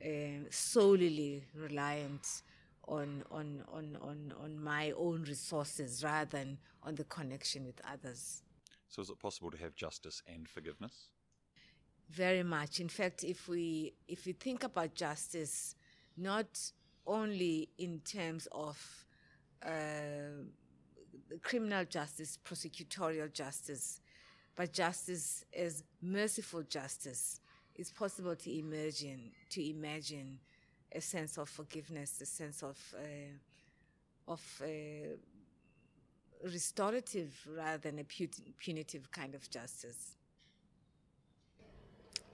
uh, 0.05 0.45
solely 0.51 1.45
reliant 1.55 2.43
on, 2.89 3.23
on, 3.31 3.63
on, 3.73 3.97
on, 4.01 4.33
on 4.43 4.63
my 4.63 4.93
own 4.93 5.23
resources 5.23 6.03
rather 6.05 6.39
than 6.39 6.59
on 6.83 6.95
the 6.95 7.05
connection 7.05 7.65
with 7.65 7.81
others. 7.91 8.43
So, 8.89 9.01
is 9.03 9.11
it 9.11 9.19
possible 9.19 9.51
to 9.51 9.57
have 9.59 9.75
justice 9.75 10.23
and 10.27 10.49
forgiveness? 10.49 11.09
Very 12.11 12.43
much. 12.43 12.81
In 12.81 12.89
fact, 12.89 13.25
if 13.25 13.49
we 13.49 13.95
if 14.07 14.27
we 14.27 14.33
think 14.33 14.65
about 14.65 14.95
justice, 14.95 15.77
not 16.17 16.61
only 17.07 17.71
in 17.79 18.01
terms 18.01 18.47
of 18.53 18.79
uh, 19.65 20.45
criminal 21.43 21.85
justice, 21.85 22.39
prosecutorial 22.45 23.33
justice, 23.33 24.01
but 24.55 24.73
justice 24.73 25.45
as 25.57 25.85
merciful 26.01 26.63
justice, 26.63 27.41
it's 27.75 27.91
possible 27.91 28.37
to 28.37 28.59
imagine 28.59 29.31
to 29.51 29.71
imagine 29.71 30.39
a 30.95 31.01
sense 31.01 31.39
of 31.39 31.49
forgiveness, 31.49 32.21
a 32.21 32.27
sense 32.27 32.63
of 32.63 32.79
uh, 32.99 34.31
of 34.33 34.63
uh, 34.63 34.67
restorative 36.45 37.35
rather 37.49 37.79
than 37.79 37.99
a 37.99 38.05
punitive 38.05 39.11
kind 39.11 39.35
of 39.35 39.49
justice. 39.51 40.17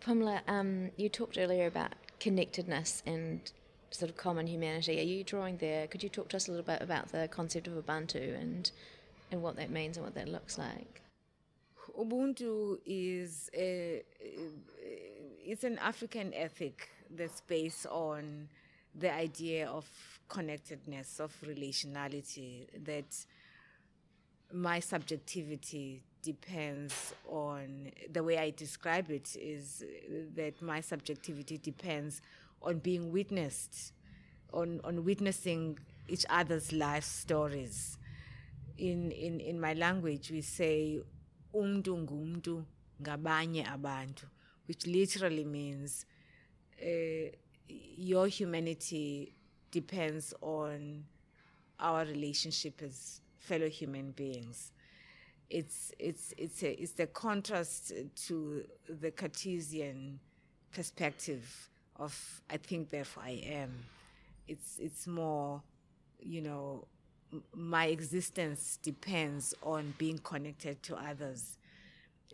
Pumla, 0.01 0.41
um, 0.49 0.91
you 0.97 1.09
talked 1.09 1.37
earlier 1.39 1.67
about 1.67 1.95
connectedness 2.21 3.03
and 3.05 3.53
sort 3.90 4.11
of 4.11 4.16
common 4.16 4.46
humanity. 4.46 4.98
Are 5.01 5.05
you 5.05 5.24
drawing 5.24 5.57
there? 5.59 5.87
Could 5.87 6.03
you 6.03 6.09
talk 6.09 6.29
to 6.31 6.37
us 6.37 6.48
a 6.48 6.51
little 6.51 6.66
bit 6.66 6.83
about 6.83 7.11
the 7.12 7.29
concept 7.29 7.66
of 7.66 7.74
Ubuntu 7.74 8.40
and 8.40 8.70
and 9.31 9.42
what 9.42 9.57
that 9.57 9.70
means 9.70 9.96
and 9.96 10.05
what 10.05 10.14
that 10.14 10.29
looks 10.29 10.59
like? 10.59 11.03
Ubuntu 11.98 12.79
is 12.87 13.51
a, 13.55 14.03
it's 15.44 15.64
an 15.64 15.79
African 15.79 16.33
ethic 16.33 16.88
that's 17.11 17.40
based 17.42 17.87
on 17.87 18.48
the 18.94 19.12
idea 19.12 19.68
of 19.68 19.87
connectedness, 20.29 21.20
of 21.20 21.35
relationality, 21.44 22.66
that 22.85 23.27
my 24.53 24.81
subjectivity 24.81 26.03
depends 26.22 27.14
on 27.29 27.92
the 28.11 28.22
way 28.22 28.38
I 28.38 28.51
describe 28.51 29.11
it 29.11 29.37
is 29.37 29.85
that 30.35 30.61
my 30.61 30.81
subjectivity 30.81 31.59
depends 31.59 32.22
on 32.62 32.79
being 32.79 33.12
witnessed, 33.12 33.92
on, 34.53 34.81
on 34.85 35.05
witnessing 35.05 35.79
each 36.09 36.25
other's 36.31 36.73
life 36.73 37.05
stories. 37.05 37.99
In, 38.77 39.11
in, 39.11 39.40
in 39.40 39.61
my 39.61 39.75
language, 39.75 40.31
we 40.31 40.40
say 40.40 41.01
umntu 41.55 41.99
ngumntu 41.99 42.64
ngabanye 43.03 43.66
abantu, 43.66 44.27
which 44.66 44.87
literally 44.87 45.44
means 45.44 46.07
uh, 46.83 47.31
your 47.68 48.29
humanity 48.29 49.35
depends 49.71 50.35
on 50.40 51.05
our 51.81 52.05
relationship 52.05 52.83
as 52.83 53.21
fellow 53.38 53.68
human 53.68 54.11
beings. 54.12 54.73
It's, 55.51 55.92
it's, 55.99 56.35
it's, 56.37 56.62
a, 56.62 56.81
it's 56.83 56.92
the 56.92 57.07
contrast 57.07 57.92
to 58.27 58.64
the 58.88 59.11
Cartesian 59.11 60.21
perspective 60.73 61.71
of 61.99 62.43
I 62.51 62.57
think, 62.57 62.91
therefore 62.91 63.25
I 63.27 63.43
am. 63.45 63.85
It's, 64.47 64.79
it's 64.79 65.07
more, 65.07 65.63
you 66.21 66.41
know, 66.41 66.87
my 67.55 67.87
existence 67.87 68.79
depends 68.83 69.55
on 69.63 69.95
being 69.99 70.19
connected 70.19 70.83
to 70.85 70.97
others. 70.97 71.59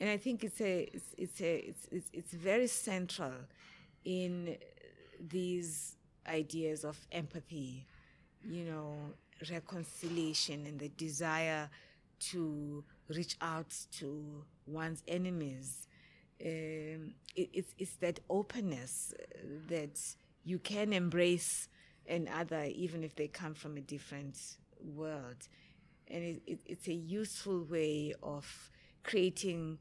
And 0.01 0.09
I 0.11 0.17
think 0.17 0.45
it's 0.45 0.61
a, 0.61 0.91
it's, 0.93 1.15
it's 1.17 1.41
a, 1.41 1.57
it's, 1.69 1.89
it's, 1.91 2.11
it's 2.13 2.33
very 2.33 2.67
central 2.67 3.33
in 4.05 4.57
these 5.29 5.97
ideas 6.29 6.85
of 6.85 6.99
empathy, 7.13 7.87
you 8.45 8.65
know, 8.65 8.95
reconciliation 9.51 10.67
and 10.67 10.79
the 10.79 10.89
desire 10.91 11.69
to 12.19 12.85
reach 13.09 13.37
out 13.41 13.75
to 13.99 14.45
one's 14.67 15.03
enemies. 15.09 15.89
Um, 16.41 17.15
it, 17.37 17.51
it's, 17.53 17.75
it's 17.79 17.97
that 17.97 18.21
openness 18.29 19.15
that 19.69 19.99
you 20.45 20.59
can 20.59 20.93
embrace 20.93 21.69
another 22.09 22.65
even 22.75 23.03
if 23.03 23.15
they 23.17 23.29
come 23.29 23.55
from 23.55 23.77
a 23.77 23.81
different 23.81 24.39
world. 24.95 25.49
And 26.09 26.23
it, 26.23 26.43
it, 26.47 26.61
it's 26.67 26.89
a 26.89 26.93
useful 26.93 27.65
way 27.65 28.15
of 28.23 28.71
creating 29.03 29.79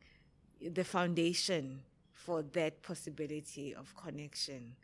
the 0.62 0.84
foundation 0.84 1.82
for 2.14 2.42
that 2.42 2.82
possibility 2.82 3.76
of 3.76 3.94
connection, 3.98 4.76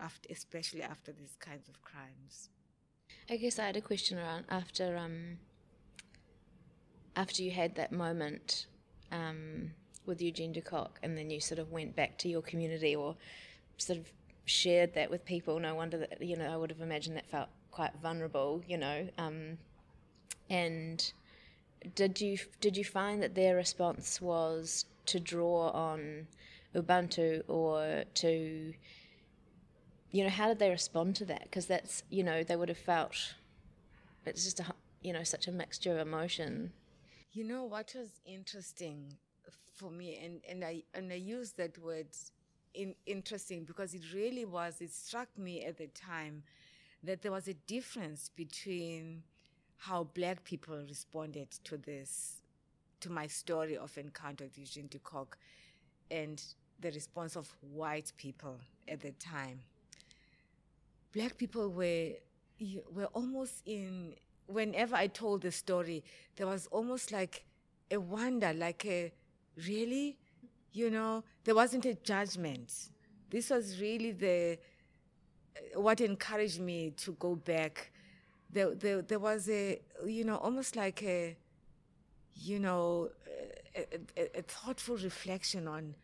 after, 0.00 0.28
especially 0.32 0.82
after 0.82 1.12
these 1.12 1.36
kinds 1.38 1.68
of 1.68 1.82
crimes. 1.82 2.48
I 3.28 3.36
guess 3.36 3.58
I 3.58 3.66
had 3.66 3.76
a 3.76 3.82
question 3.82 4.18
around 4.18 4.44
after 4.48 4.96
um, 4.96 5.38
after 7.14 7.42
you 7.42 7.50
had 7.50 7.74
that 7.74 7.92
moment 7.92 8.66
um, 9.12 9.72
with 10.08 10.20
Eugene 10.20 10.52
de 10.52 10.60
Kock, 10.60 10.98
and 11.02 11.16
then 11.16 11.30
you 11.30 11.40
sort 11.40 11.58
of 11.58 11.70
went 11.70 11.94
back 11.94 12.18
to 12.18 12.28
your 12.28 12.42
community 12.42 12.96
or 12.96 13.14
sort 13.76 13.98
of 13.98 14.10
shared 14.46 14.94
that 14.94 15.10
with 15.10 15.24
people. 15.24 15.60
No 15.60 15.74
wonder 15.74 15.98
that 15.98 16.20
you 16.20 16.36
know 16.36 16.52
I 16.52 16.56
would 16.56 16.70
have 16.70 16.80
imagined 16.80 17.16
that 17.16 17.26
felt 17.26 17.48
quite 17.70 17.92
vulnerable, 18.02 18.62
you 18.66 18.78
know. 18.78 19.08
Um, 19.18 19.58
and 20.50 21.12
did 21.94 22.20
you 22.20 22.38
did 22.60 22.76
you 22.76 22.84
find 22.84 23.22
that 23.22 23.34
their 23.34 23.54
response 23.54 24.20
was 24.20 24.86
to 25.06 25.20
draw 25.20 25.70
on 25.70 26.26
Ubuntu 26.74 27.42
or 27.48 28.04
to 28.14 28.74
you 30.10 30.24
know, 30.24 30.30
how 30.30 30.48
did 30.48 30.58
they 30.58 30.70
respond 30.70 31.16
to 31.16 31.24
that? 31.26 31.42
Because 31.42 31.66
that's, 31.66 32.02
you 32.08 32.24
know, 32.24 32.42
they 32.42 32.56
would 32.56 32.68
have 32.68 32.78
felt 32.78 33.34
it's 34.24 34.44
just 34.44 34.60
a, 34.60 34.64
you 35.02 35.12
know, 35.12 35.22
such 35.22 35.46
a 35.48 35.52
mixture 35.52 35.92
of 35.92 36.06
emotion. 36.06 36.72
You 37.32 37.44
know 37.44 37.64
what 37.64 37.94
was 37.94 38.20
interesting 38.26 39.14
for 39.78 39.90
me, 39.90 40.18
and 40.22 40.40
and 40.48 40.64
I 40.64 40.82
and 40.94 41.12
I 41.12 41.16
use 41.16 41.52
that 41.52 41.78
word 41.78 42.08
in 42.74 42.94
interesting 43.06 43.64
because 43.64 43.94
it 43.94 44.02
really 44.14 44.44
was. 44.44 44.80
It 44.80 44.92
struck 44.92 45.28
me 45.38 45.64
at 45.64 45.78
the 45.78 45.88
time 45.88 46.42
that 47.02 47.22
there 47.22 47.32
was 47.32 47.48
a 47.48 47.54
difference 47.54 48.30
between 48.34 49.22
how 49.76 50.04
black 50.14 50.42
people 50.44 50.76
responded 50.88 51.50
to 51.64 51.76
this, 51.76 52.42
to 53.00 53.10
my 53.10 53.28
story 53.28 53.76
of 53.76 53.96
encounter 53.96 54.44
with 54.44 54.58
Eugene 54.58 54.88
de 54.88 54.98
Kock, 54.98 55.38
and 56.10 56.42
the 56.80 56.90
response 56.90 57.36
of 57.36 57.54
white 57.72 58.12
people 58.16 58.58
at 58.88 59.00
the 59.00 59.12
time 59.12 59.60
black 61.14 61.36
people 61.36 61.68
were 61.70 62.12
were 62.92 63.06
almost 63.06 63.62
in 63.66 64.14
whenever 64.46 64.96
I 64.96 65.06
told 65.06 65.42
the 65.42 65.52
story, 65.52 66.02
there 66.36 66.46
was 66.46 66.66
almost 66.68 67.12
like 67.12 67.44
a 67.90 67.98
wonder, 67.98 68.52
like 68.52 68.84
a 68.86 69.12
really, 69.66 70.18
you 70.72 70.90
know, 70.90 71.24
there 71.44 71.54
wasn't 71.54 71.86
a 71.86 71.94
judgment. 71.94 72.72
This 73.30 73.50
was 73.50 73.80
really 73.80 74.12
the 74.12 74.58
what 75.74 76.00
encouraged 76.00 76.60
me 76.60 76.90
to 76.96 77.12
go 77.12 77.34
back. 77.34 77.90
There, 78.50 78.74
there, 78.74 79.02
there 79.02 79.18
was 79.18 79.48
a, 79.48 79.80
you 80.06 80.24
know, 80.24 80.36
almost 80.36 80.76
like 80.76 81.02
a, 81.02 81.36
you 82.34 82.58
know, 82.58 83.10
a, 83.76 83.84
a, 84.16 84.38
a 84.38 84.42
thoughtful 84.42 84.96
reflection 84.96 85.68
on, 85.68 85.94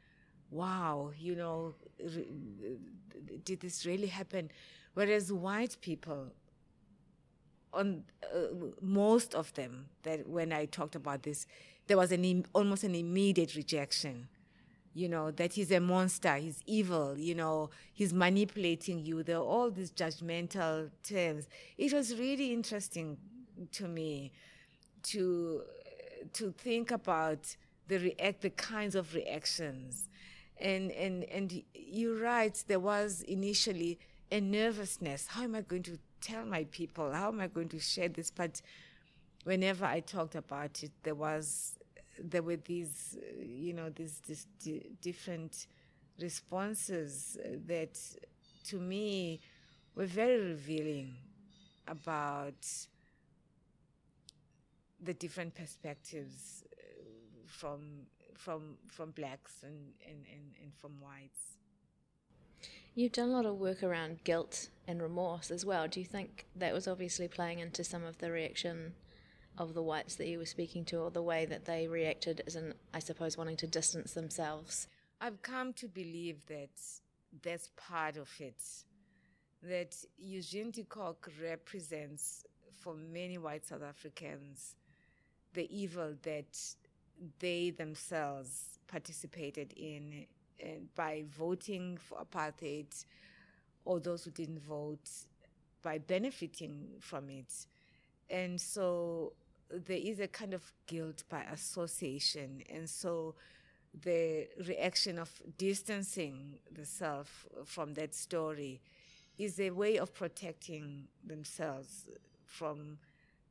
wow, 0.50 1.12
you 1.18 1.34
know, 1.34 1.74
re, 1.98 2.26
did 3.44 3.60
this 3.60 3.86
really 3.86 4.08
happen? 4.08 4.50
Whereas 4.94 5.32
white 5.32 5.76
people, 5.80 6.32
on 7.72 8.04
uh, 8.22 8.38
most 8.80 9.34
of 9.34 9.52
them, 9.54 9.86
that 10.02 10.28
when 10.28 10.52
I 10.52 10.66
talked 10.66 10.94
about 10.94 11.22
this, 11.22 11.46
there 11.86 11.96
was 11.96 12.12
an 12.12 12.44
almost 12.52 12.84
an 12.84 12.94
immediate 12.94 13.54
rejection. 13.56 14.28
You 14.94 15.08
know 15.08 15.30
that 15.32 15.54
he's 15.54 15.72
a 15.72 15.80
monster, 15.80 16.36
he's 16.36 16.62
evil. 16.66 17.18
You 17.18 17.34
know 17.34 17.70
he's 17.92 18.12
manipulating 18.12 19.04
you. 19.04 19.22
There 19.24 19.38
are 19.38 19.44
all 19.44 19.70
these 19.70 19.90
judgmental 19.90 20.90
terms. 21.02 21.48
It 21.78 21.92
was 21.92 22.16
really 22.18 22.52
interesting 22.52 23.18
to 23.72 23.88
me 23.88 24.32
to 25.04 25.62
to 26.34 26.52
think 26.52 26.90
about 26.90 27.56
the 27.88 27.98
react 27.98 28.40
the 28.42 28.50
kinds 28.50 28.94
of 28.94 29.14
reactions 29.14 30.08
And, 30.60 30.92
and, 30.92 31.24
and 31.24 31.62
you're 31.74 32.16
right, 32.22 32.56
there 32.68 32.80
was 32.80 33.22
initially 33.22 33.98
a 34.32 34.40
nervousness. 34.40 35.28
How 35.28 35.44
am 35.44 35.54
I 35.56 35.62
going 35.62 35.84
to 35.84 35.98
tell 36.22 36.46
my 36.46 36.64
people? 36.72 37.12
How 37.12 37.28
am 37.28 37.40
I 37.40 37.48
going 37.48 37.68
to 37.70 37.80
share 37.80 38.08
this? 38.08 38.30
But 38.30 38.62
whenever 39.44 39.84
I 39.84 40.00
talked 40.00 40.34
about 40.34 40.82
it, 40.82 40.90
there 41.02 41.14
was, 41.14 41.78
there 42.18 42.42
were 42.42 42.56
these, 42.56 43.16
you 43.40 43.72
know, 43.72 43.90
these, 43.90 44.20
these 44.26 44.46
d- 44.62 44.90
different 45.00 45.66
responses 46.20 47.38
that 47.66 47.98
to 48.64 48.78
me 48.78 49.40
were 49.94 50.06
very 50.06 50.40
revealing 50.40 51.14
about 51.86 52.66
the 55.02 55.14
different 55.14 55.54
perspectives 55.54 56.64
uh, 56.72 56.76
from 57.46 58.06
from 58.36 58.76
from 58.88 59.10
blacks 59.10 59.62
and, 59.62 59.92
and, 60.06 60.24
and, 60.32 60.54
and 60.62 60.72
from 60.74 60.92
whites. 61.00 61.58
You've 62.94 63.12
done 63.12 63.28
a 63.28 63.32
lot 63.32 63.44
of 63.44 63.56
work 63.56 63.82
around 63.82 64.22
guilt 64.24 64.68
and 64.86 65.02
remorse 65.02 65.50
as 65.50 65.66
well. 65.66 65.88
Do 65.88 66.00
you 66.00 66.06
think 66.06 66.46
that 66.56 66.72
was 66.72 66.86
obviously 66.86 67.28
playing 67.28 67.58
into 67.58 67.82
some 67.82 68.04
of 68.04 68.18
the 68.18 68.30
reaction 68.30 68.94
of 69.58 69.74
the 69.74 69.82
whites 69.82 70.16
that 70.16 70.26
you 70.26 70.38
were 70.38 70.46
speaking 70.46 70.84
to, 70.86 70.98
or 70.98 71.10
the 71.10 71.22
way 71.22 71.46
that 71.46 71.64
they 71.64 71.86
reacted, 71.86 72.42
as 72.46 72.56
in, 72.56 72.74
I 72.92 72.98
suppose, 72.98 73.36
wanting 73.36 73.56
to 73.58 73.66
distance 73.66 74.12
themselves? 74.12 74.88
I've 75.20 75.42
come 75.42 75.72
to 75.74 75.88
believe 75.88 76.44
that 76.46 76.70
that's 77.42 77.70
part 77.76 78.16
of 78.16 78.28
it. 78.40 78.60
That 79.62 79.96
Eugene 80.18 80.70
de 80.70 80.82
Kock 80.82 81.30
represents, 81.42 82.44
for 82.80 82.94
many 82.94 83.38
white 83.38 83.64
South 83.64 83.82
Africans, 83.82 84.74
the 85.54 85.68
evil 85.74 86.14
that 86.22 86.58
they 87.38 87.70
themselves 87.70 88.78
participated 88.88 89.72
in 89.76 90.26
eh, 90.60 90.78
by 90.94 91.24
voting 91.28 91.96
for 91.96 92.18
apartheid 92.18 93.04
or 93.84 94.00
those 94.00 94.24
who 94.24 94.30
didn't 94.30 94.60
vote 94.60 95.08
by 95.82 95.98
benefiting 95.98 96.88
from 97.00 97.30
it. 97.30 97.66
And 98.30 98.60
so 98.60 99.32
there 99.70 99.98
is 99.98 100.20
a 100.20 100.28
kind 100.28 100.54
of 100.54 100.72
guilt 100.86 101.24
by 101.28 101.42
association. 101.52 102.62
And 102.70 102.88
so 102.88 103.34
the 104.02 104.48
reaction 104.66 105.18
of 105.18 105.30
distancing 105.56 106.58
the 106.70 106.84
self 106.84 107.46
from 107.64 107.94
that 107.94 108.14
story 108.14 108.80
is 109.38 109.58
a 109.60 109.70
way 109.70 109.98
of 109.98 110.14
protecting 110.14 111.08
themselves 111.24 112.08
from, 112.44 112.98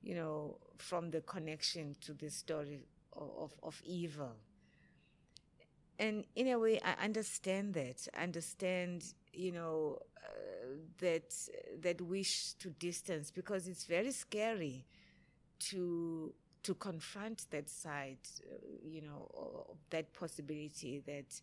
you 0.01 0.15
know, 0.15 0.57
from 0.77 1.11
the 1.11 1.21
connection 1.21 1.95
to 2.01 2.13
the 2.13 2.29
story 2.29 2.79
of, 3.15 3.53
of, 3.61 3.81
evil. 3.85 4.31
And 5.99 6.23
in 6.35 6.47
a 6.47 6.57
way 6.57 6.79
i 6.83 7.03
understand 7.03 7.73
that. 7.75 8.07
I 8.17 8.23
understand 8.23 9.13
you 9.33 9.51
know 9.51 9.97
uh, 10.17 10.67
that 10.99 11.33
that 11.81 12.01
wish 12.01 12.53
to 12.53 12.69
distance 12.69 13.31
because 13.31 13.67
it's 13.67 13.85
very 13.85 14.11
scary 14.11 14.85
to 15.69 16.33
to 16.63 16.73
confront 16.75 17.45
that 17.51 17.69
side 17.69 18.17
uh, 18.51 18.55
you 18.83 19.01
know 19.01 19.75
that 19.89 20.13
possibility 20.13 21.01
that 21.05 21.41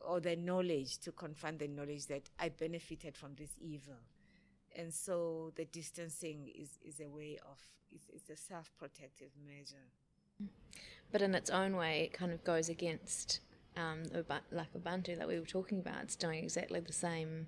or 0.00 0.20
the 0.20 0.36
knowledge 0.36 0.98
to 0.98 1.12
confront 1.12 1.58
the 1.58 1.68
knowledge 1.68 2.06
that 2.06 2.28
i 2.38 2.48
benefited 2.48 3.16
from 3.16 3.34
this 3.36 3.50
evil 3.60 4.00
and 4.76 4.92
so 4.92 5.52
the 5.56 5.64
distancing 5.66 6.50
is 6.54 6.78
is 6.84 7.00
a 7.00 7.08
way 7.08 7.38
of 7.50 7.58
it's, 7.90 8.08
is 8.08 8.30
a 8.30 8.36
self-protective 8.36 9.30
measure 9.46 9.90
but 11.12 11.20
in 11.20 11.34
its 11.34 11.50
own 11.50 11.76
way, 11.76 12.04
it 12.04 12.12
kind 12.12 12.32
of 12.32 12.42
goes 12.42 12.68
against 12.68 13.40
um, 13.76 14.04
like 14.50 14.72
Ubuntu 14.72 15.16
that 15.18 15.28
we 15.28 15.38
were 15.38 15.46
talking 15.46 15.78
about. 15.78 16.02
It's 16.02 16.16
doing 16.16 16.42
exactly 16.42 16.80
the 16.80 16.92
same, 16.92 17.46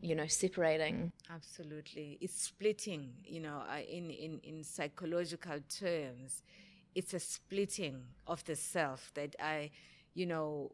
you 0.00 0.14
know, 0.14 0.26
separating. 0.26 1.12
Absolutely, 1.30 2.18
it's 2.20 2.40
splitting. 2.42 3.12
You 3.24 3.40
know, 3.40 3.62
uh, 3.70 3.80
in 3.80 4.10
in 4.10 4.40
in 4.42 4.62
psychological 4.64 5.58
terms, 5.68 6.42
it's 6.94 7.14
a 7.14 7.20
splitting 7.20 8.02
of 8.26 8.44
the 8.44 8.56
self 8.56 9.12
that 9.14 9.36
I, 9.40 9.70
you 10.14 10.26
know, 10.26 10.72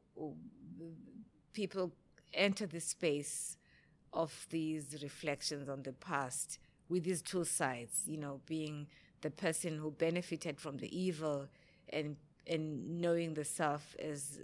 people 1.52 1.92
enter 2.32 2.66
the 2.66 2.80
space 2.80 3.56
of 4.12 4.46
these 4.50 4.96
reflections 5.02 5.68
on 5.68 5.82
the 5.82 5.92
past 5.92 6.58
with 6.88 7.04
these 7.04 7.22
two 7.22 7.44
sides. 7.44 8.02
You 8.06 8.18
know, 8.18 8.40
being 8.46 8.86
the 9.22 9.30
person 9.30 9.78
who 9.78 9.90
benefited 9.90 10.60
from 10.60 10.78
the 10.78 10.96
evil 10.96 11.48
and 11.90 12.16
and 12.46 13.00
knowing 13.00 13.34
the 13.34 13.44
self 13.44 13.96
as 13.98 14.38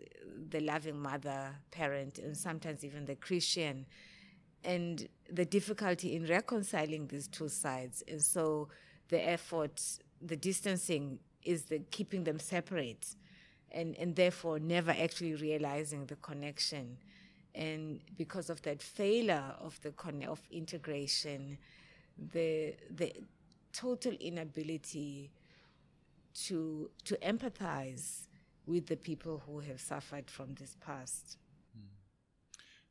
the 0.50 0.60
loving 0.60 0.98
mother, 1.00 1.54
parent, 1.70 2.18
and 2.18 2.36
sometimes 2.36 2.84
even 2.84 3.04
the 3.06 3.16
Christian, 3.16 3.86
and 4.64 5.08
the 5.30 5.44
difficulty 5.44 6.14
in 6.14 6.26
reconciling 6.26 7.06
these 7.06 7.28
two 7.28 7.48
sides. 7.48 8.02
And 8.08 8.22
so 8.22 8.68
the 9.08 9.28
effort, 9.28 9.82
the 10.20 10.36
distancing 10.36 11.18
is 11.44 11.64
the 11.64 11.80
keeping 11.90 12.24
them 12.24 12.38
separate 12.38 13.16
and, 13.72 13.96
and 13.96 14.14
therefore 14.16 14.58
never 14.58 14.90
actually 14.90 15.34
realizing 15.34 16.06
the 16.06 16.16
connection. 16.16 16.98
And 17.54 18.00
because 18.16 18.50
of 18.50 18.62
that 18.62 18.82
failure 18.82 19.54
of 19.60 19.80
the 19.82 19.92
of 20.28 20.40
integration, 20.50 21.58
the 22.32 22.74
the 22.90 23.12
total 23.72 24.12
inability 24.20 25.30
to 26.46 26.90
to 27.04 27.16
empathize 27.16 28.28
with 28.66 28.86
the 28.86 28.96
people 28.96 29.42
who 29.46 29.58
have 29.60 29.80
suffered 29.80 30.30
from 30.30 30.54
this 30.54 30.76
past. 30.80 31.38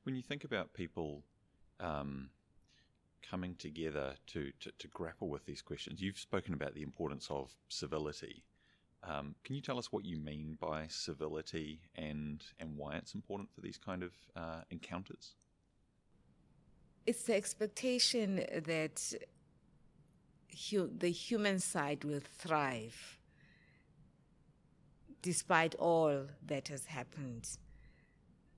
When 0.04 0.16
you 0.16 0.22
think 0.22 0.44
about 0.44 0.74
people 0.74 1.24
um, 1.80 2.30
coming 3.30 3.56
together 3.56 4.16
to, 4.28 4.52
to, 4.60 4.72
to, 4.80 4.88
grapple 4.88 5.30
with 5.30 5.46
these 5.46 5.62
questions, 5.62 6.02
you've 6.02 6.18
spoken 6.18 6.54
about 6.54 6.74
the 6.74 6.82
importance 6.82 7.28
of 7.30 7.52
civility. 7.68 8.44
Um, 9.04 9.36
can 9.44 9.56
you 9.56 9.62
tell 9.62 9.78
us 9.78 9.92
what 9.92 10.04
you 10.04 10.18
mean 10.18 10.58
by 10.60 10.88
civility 10.90 11.80
and 11.96 12.44
and 12.60 12.76
why 12.76 12.96
it's 12.96 13.16
important 13.16 13.50
for 13.54 13.62
these 13.62 13.78
kind 13.78 14.04
of 14.04 14.12
uh, 14.36 14.62
encounters? 14.72 15.36
It's 17.06 17.24
the 17.24 17.36
expectation 17.36 18.36
that 18.66 19.14
hu- 20.70 20.92
the 20.98 21.12
human 21.12 21.60
side 21.60 22.04
will 22.04 22.22
thrive 22.38 23.20
despite 25.22 25.76
all 25.76 26.28
that 26.46 26.68
has 26.68 26.86
happened. 26.86 27.58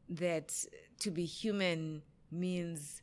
That 0.10 0.54
to 1.00 1.12
be 1.12 1.26
human 1.26 2.02
means 2.32 3.02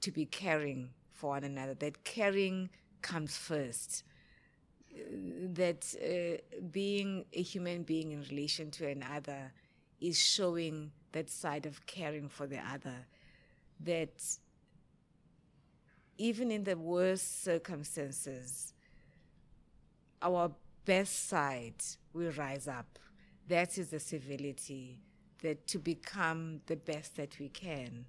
to 0.00 0.10
be 0.10 0.26
caring 0.26 0.90
for 1.12 1.30
one 1.30 1.44
another, 1.44 1.74
that 1.74 2.04
caring 2.04 2.70
comes 3.02 3.36
first. 3.36 4.04
That 5.54 5.84
uh, 6.02 6.60
being 6.70 7.24
a 7.32 7.42
human 7.42 7.82
being 7.82 8.12
in 8.12 8.22
relation 8.22 8.70
to 8.72 8.88
another 8.88 9.52
is 10.00 10.18
showing 10.18 10.92
that 11.12 11.30
side 11.30 11.66
of 11.66 11.86
caring 11.86 12.28
for 12.28 12.46
the 12.46 12.58
other. 12.58 13.06
That 13.80 14.22
even 16.16 16.50
in 16.50 16.64
the 16.64 16.76
worst 16.76 17.44
circumstances, 17.44 18.74
our 20.20 20.50
best 20.84 21.28
side 21.28 21.82
will 22.12 22.32
rise 22.32 22.66
up. 22.66 22.98
That 23.46 23.78
is 23.78 23.90
the 23.90 24.00
civility, 24.00 25.00
that 25.42 25.66
to 25.68 25.78
become 25.78 26.60
the 26.66 26.76
best 26.76 27.16
that 27.16 27.38
we 27.38 27.48
can, 27.48 28.06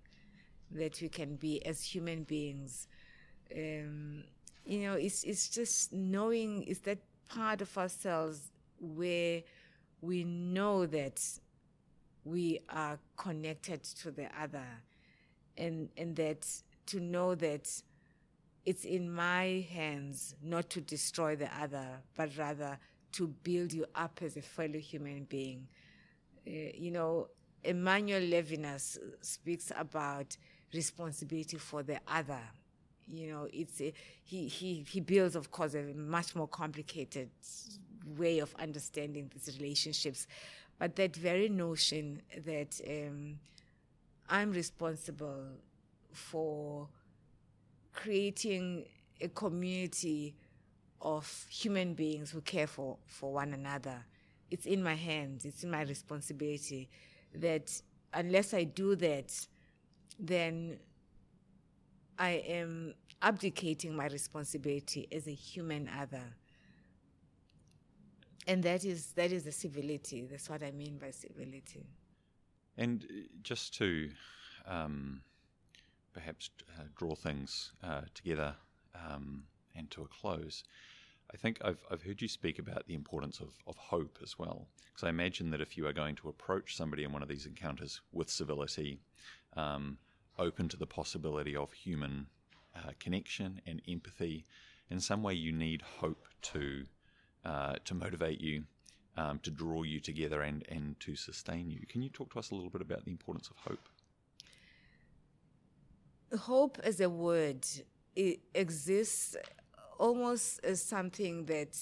that 0.72 1.02
we 1.02 1.10
can 1.10 1.36
be 1.36 1.66
as 1.66 1.84
human 1.84 2.24
beings. 2.24 2.88
Um, 3.56 4.24
you 4.66 4.82
know, 4.82 4.94
it's 4.94 5.24
it's 5.24 5.50
just 5.50 5.94
knowing 5.94 6.64
is 6.64 6.80
that 6.82 7.00
part 7.28 7.62
of 7.62 7.78
ourselves 7.78 8.52
where 8.80 9.42
we 10.02 10.24
know 10.24 10.86
that 10.86 11.22
we 12.24 12.60
are 12.70 13.00
connected 13.18 13.84
to 13.84 14.12
the 14.12 14.28
other, 14.40 14.66
and 15.58 15.90
and 15.98 16.16
that 16.16 16.46
to 16.88 17.00
know 17.00 17.36
that 17.36 17.70
it's 18.66 18.86
in 18.86 19.12
my 19.12 19.66
hands 19.72 20.36
not 20.44 20.70
to 20.72 20.82
destroy 20.82 21.36
the 21.36 21.50
other, 21.60 21.88
but 22.16 22.30
rather 22.38 22.78
to 23.14 23.28
build 23.28 23.74
you 23.74 23.86
up 23.96 24.20
as 24.24 24.38
a 24.38 24.42
fellow 24.42 24.78
human 24.78 25.24
being. 25.24 25.68
Uh, 26.48 26.72
you 26.76 26.92
know, 26.92 27.28
Emmanuel 27.64 28.22
Levinas 28.22 28.98
speaks 29.22 29.72
about 29.78 30.38
responsibility 30.74 31.58
for 31.58 31.84
the 31.84 32.00
other. 32.08 32.40
You 33.08 33.32
know, 33.32 33.48
it's 33.52 33.82
a, 33.82 33.94
he, 34.24 34.48
he, 34.48 34.86
he 34.88 35.00
builds, 35.00 35.36
of 35.36 35.52
course, 35.52 35.74
a 35.74 35.82
much 35.96 36.36
more 36.36 36.48
complicated 36.48 37.30
way 38.18 38.40
of 38.40 38.54
understanding 38.60 39.32
these 39.34 39.58
relationships. 39.60 40.28
But 40.78 40.96
that 40.98 41.16
very 41.16 41.50
notion 41.50 42.22
that 42.46 42.80
um, 42.88 43.40
I'm 44.30 44.52
responsible 44.52 45.46
for 46.12 46.88
creating 47.94 48.86
a 49.20 49.28
community 49.28 50.36
of 51.02 51.46
human 51.50 51.94
beings 51.94 52.32
who 52.32 52.42
care 52.42 52.68
for, 52.68 52.98
for 53.08 53.34
one 53.34 53.54
another 53.54 54.06
it's 54.52 54.66
in 54.66 54.84
my 54.84 54.96
hands, 54.96 55.46
it's 55.46 55.64
in 55.64 55.72
my 55.72 55.82
responsibility. 55.84 56.90
That 57.36 57.72
unless 58.14 58.54
I 58.54 58.64
do 58.64 58.96
that, 58.96 59.48
then 60.20 60.80
I 62.18 62.32
am 62.48 62.94
abdicating 63.22 63.96
my 63.96 64.08
responsibility 64.08 65.08
as 65.12 65.28
a 65.28 65.34
human 65.34 65.90
other. 66.00 66.24
And 68.48 68.64
that 68.64 68.84
is 68.84 69.12
that 69.14 69.32
is 69.32 69.44
the 69.44 69.52
civility. 69.52 70.26
That's 70.30 70.50
what 70.50 70.64
I 70.64 70.72
mean 70.72 70.98
by 70.98 71.12
civility. 71.12 71.86
And 72.78 73.04
uh, 73.04 73.28
just 73.44 73.74
to 73.76 74.10
um, 74.66 75.22
perhaps 76.14 76.50
uh, 76.78 76.84
draw 76.98 77.16
things 77.16 77.74
uh, 77.84 78.02
together 78.14 78.56
um, 78.96 79.44
and 79.76 79.90
to 79.92 80.02
a 80.02 80.08
close, 80.08 80.64
I 81.34 81.38
think 81.38 81.60
I've, 81.64 81.84
I've 81.92 82.02
heard 82.02 82.22
you 82.22 82.28
speak 82.28 82.58
about 82.58 82.88
the 82.88 82.96
importance 82.96 83.40
of, 83.40 83.50
of 83.68 83.76
hope 83.76 84.18
as 84.24 84.40
well. 84.40 84.68
Because 84.88 85.06
I 85.06 85.10
imagine 85.10 85.52
that 85.52 85.62
if 85.62 85.78
you 85.78 85.86
are 85.88 85.94
going 85.94 86.16
to 86.16 86.30
approach 86.30 86.76
somebody 86.76 87.04
in 87.04 87.12
one 87.12 87.22
of 87.22 87.30
these 87.30 87.46
encounters 87.46 88.02
with 88.12 88.30
civility, 88.30 89.00
um, 89.56 89.98
open 90.40 90.68
to 90.70 90.78
the 90.78 90.88
possibility 90.88 91.56
of 91.56 91.72
human 91.74 92.28
uh, 92.76 92.92
connection 93.00 93.62
and 93.68 93.82
empathy, 93.88 94.46
in 94.90 95.00
some 95.00 95.22
way 95.22 95.34
you 95.34 95.52
need 95.52 95.82
hope 95.82 96.26
to 96.42 96.86
uh, 97.46 97.76
to 97.86 97.94
motivate 97.94 98.42
you, 98.42 98.64
um, 99.18 99.40
to 99.40 99.52
draw 99.52 99.84
you 99.84 100.00
together, 100.00 100.42
and 100.42 100.66
and 100.70 101.00
to 101.00 101.16
sustain 101.16 101.70
you. 101.70 101.86
Can 101.88 102.02
you 102.02 102.10
talk 102.10 102.34
to 102.34 102.40
us 102.40 102.52
a 102.52 102.56
little 102.56 102.70
bit 102.70 102.82
about 102.82 103.06
the 103.06 103.12
importance 103.12 103.50
of 103.50 103.58
hope? 103.58 103.90
Hope 106.42 106.80
as 106.84 107.00
a 107.02 107.10
word 107.10 107.66
it 108.16 108.40
exists 108.54 109.36
almost 109.98 110.60
as 110.64 110.82
something 110.82 111.46
that 111.46 111.76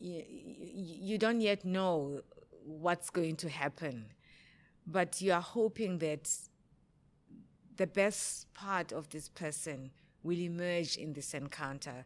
y- 0.00 0.26
you 0.30 1.18
don't 1.18 1.40
yet 1.40 1.64
know 1.64 2.20
what's 2.64 3.10
going 3.10 3.36
to 3.36 3.48
happen, 3.48 4.06
but 4.86 5.20
you 5.20 5.32
are 5.32 5.40
hoping 5.40 5.98
that 5.98 6.30
the 7.76 7.86
best 7.86 8.52
part 8.54 8.92
of 8.92 9.08
this 9.10 9.28
person 9.28 9.90
will 10.22 10.38
emerge 10.38 10.96
in 10.96 11.12
this 11.12 11.34
encounter, 11.34 12.04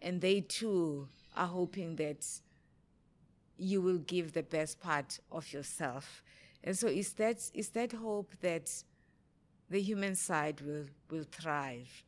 and 0.00 0.20
they 0.20 0.40
too 0.40 1.08
are 1.36 1.46
hoping 1.46 1.96
that 1.96 2.26
you 3.56 3.80
will 3.80 3.98
give 3.98 4.32
the 4.32 4.42
best 4.42 4.80
part 4.80 5.18
of 5.30 5.52
yourself. 5.52 6.22
And 6.64 6.76
so 6.76 6.86
is 6.88 7.12
that 7.14 7.50
is 7.54 7.70
that 7.70 7.92
hope 7.92 8.32
that 8.40 8.70
the 9.70 9.80
human 9.80 10.14
side 10.14 10.60
will 10.60 10.86
will 11.10 11.24
thrive. 11.30 12.04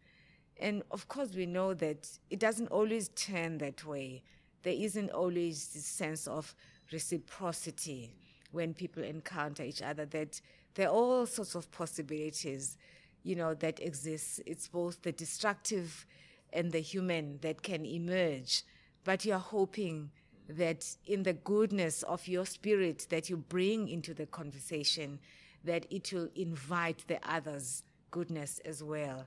And 0.59 0.83
of 0.91 1.09
course 1.09 1.35
we 1.35 1.47
know 1.47 1.75
that 1.75 2.09
it 2.31 2.39
doesn't 2.39 2.69
always 2.69 3.09
turn 3.11 3.59
that 3.59 3.85
way. 3.85 4.23
There 4.63 4.75
isn't 4.75 5.11
always 5.11 5.69
this 5.69 5.87
sense 5.87 6.27
of 6.27 6.55
reciprocity 6.93 8.13
when 8.53 8.73
people 8.73 9.03
encounter 9.03 9.63
each 9.63 9.83
other, 9.83 10.07
that 10.07 10.41
there 10.75 10.89
are 10.89 10.93
all 10.93 11.27
sorts 11.27 11.55
of 11.55 11.71
possibilities, 11.71 12.77
you 13.25 13.35
know, 13.35 13.55
that 13.55 13.81
exists. 13.81 14.41
It's 14.47 14.69
both 14.69 15.03
the 15.03 15.13
destructive 15.13 16.07
and 16.53 16.71
the 16.71 16.81
human 16.81 17.39
that 17.43 17.63
can 17.63 17.85
emerge 17.85 18.63
but 19.05 19.25
you're 19.25 19.39
hoping 19.39 20.11
that 20.49 20.85
in 21.07 21.23
the 21.23 21.35
goodness 21.35 22.03
of 22.05 22.27
your 22.27 22.47
spirit 22.47 23.07
that 23.11 23.31
you 23.31 23.37
bring 23.37 23.89
into 23.89 24.13
the 24.13 24.27
conversation, 24.27 25.19
that 25.63 25.87
it 25.91 26.13
will 26.13 26.29
invite 26.35 27.05
the 27.07 27.19
others' 27.31 27.85
goodness 28.11 28.61
as 28.65 28.83
well. 28.83 29.27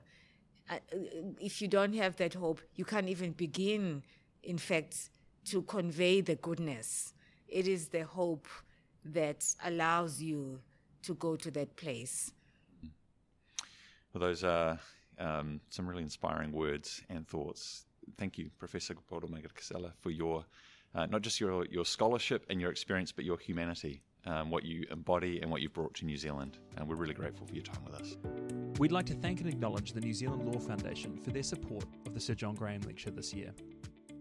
Uh, 0.70 0.78
if 1.40 1.62
you 1.62 1.68
don't 1.68 1.94
have 1.94 2.16
that 2.16 2.34
hope, 2.34 2.60
you 2.74 2.84
can't 2.84 3.08
even 3.08 3.32
begin, 3.32 4.02
in 4.42 4.58
fact, 4.58 5.10
to 5.46 5.62
convey 5.62 6.20
the 6.20 6.36
goodness. 6.36 7.14
It 7.48 7.66
is 7.66 7.88
the 7.88 8.04
hope 8.04 8.46
that 9.04 9.44
allows 9.64 10.20
you 10.20 10.60
to 11.02 11.14
go 11.14 11.36
to 11.36 11.50
that 11.52 11.74
place. 11.76 12.32
Well, 14.12 14.20
those 14.20 14.44
are 14.44 14.78
um, 15.18 15.60
some 15.70 15.88
really 15.88 16.02
inspiring 16.02 16.52
words 16.52 17.02
and 17.08 17.26
thoughts 17.26 17.84
thank 18.16 18.38
you, 18.38 18.50
Professor 18.58 18.94
Gobodo-Madikizela, 18.94 19.92
for 20.00 20.10
your 20.10 20.44
uh, 20.94 21.06
not 21.06 21.20
just 21.22 21.40
your 21.40 21.66
your 21.66 21.84
scholarship 21.84 22.46
and 22.48 22.60
your 22.60 22.70
experience, 22.70 23.12
but 23.12 23.24
your 23.24 23.38
humanity, 23.38 24.02
um, 24.24 24.50
what 24.50 24.64
you 24.64 24.86
embody 24.90 25.40
and 25.40 25.50
what 25.50 25.60
you've 25.60 25.74
brought 25.74 25.94
to 25.94 26.06
New 26.06 26.16
Zealand. 26.16 26.58
And 26.76 26.88
we're 26.88 26.96
really 26.96 27.14
grateful 27.14 27.46
for 27.46 27.54
your 27.54 27.64
time 27.64 27.84
with 27.84 27.94
us. 27.94 28.16
We'd 28.78 28.92
like 28.92 29.06
to 29.06 29.14
thank 29.14 29.40
and 29.40 29.48
acknowledge 29.48 29.92
the 29.92 30.00
New 30.00 30.14
Zealand 30.14 30.46
Law 30.46 30.58
Foundation 30.58 31.18
for 31.18 31.30
their 31.30 31.42
support 31.42 31.84
of 32.06 32.14
the 32.14 32.20
Sir 32.20 32.34
John 32.34 32.54
Graham 32.54 32.80
Lecture 32.82 33.10
this 33.10 33.34
year. 33.34 33.52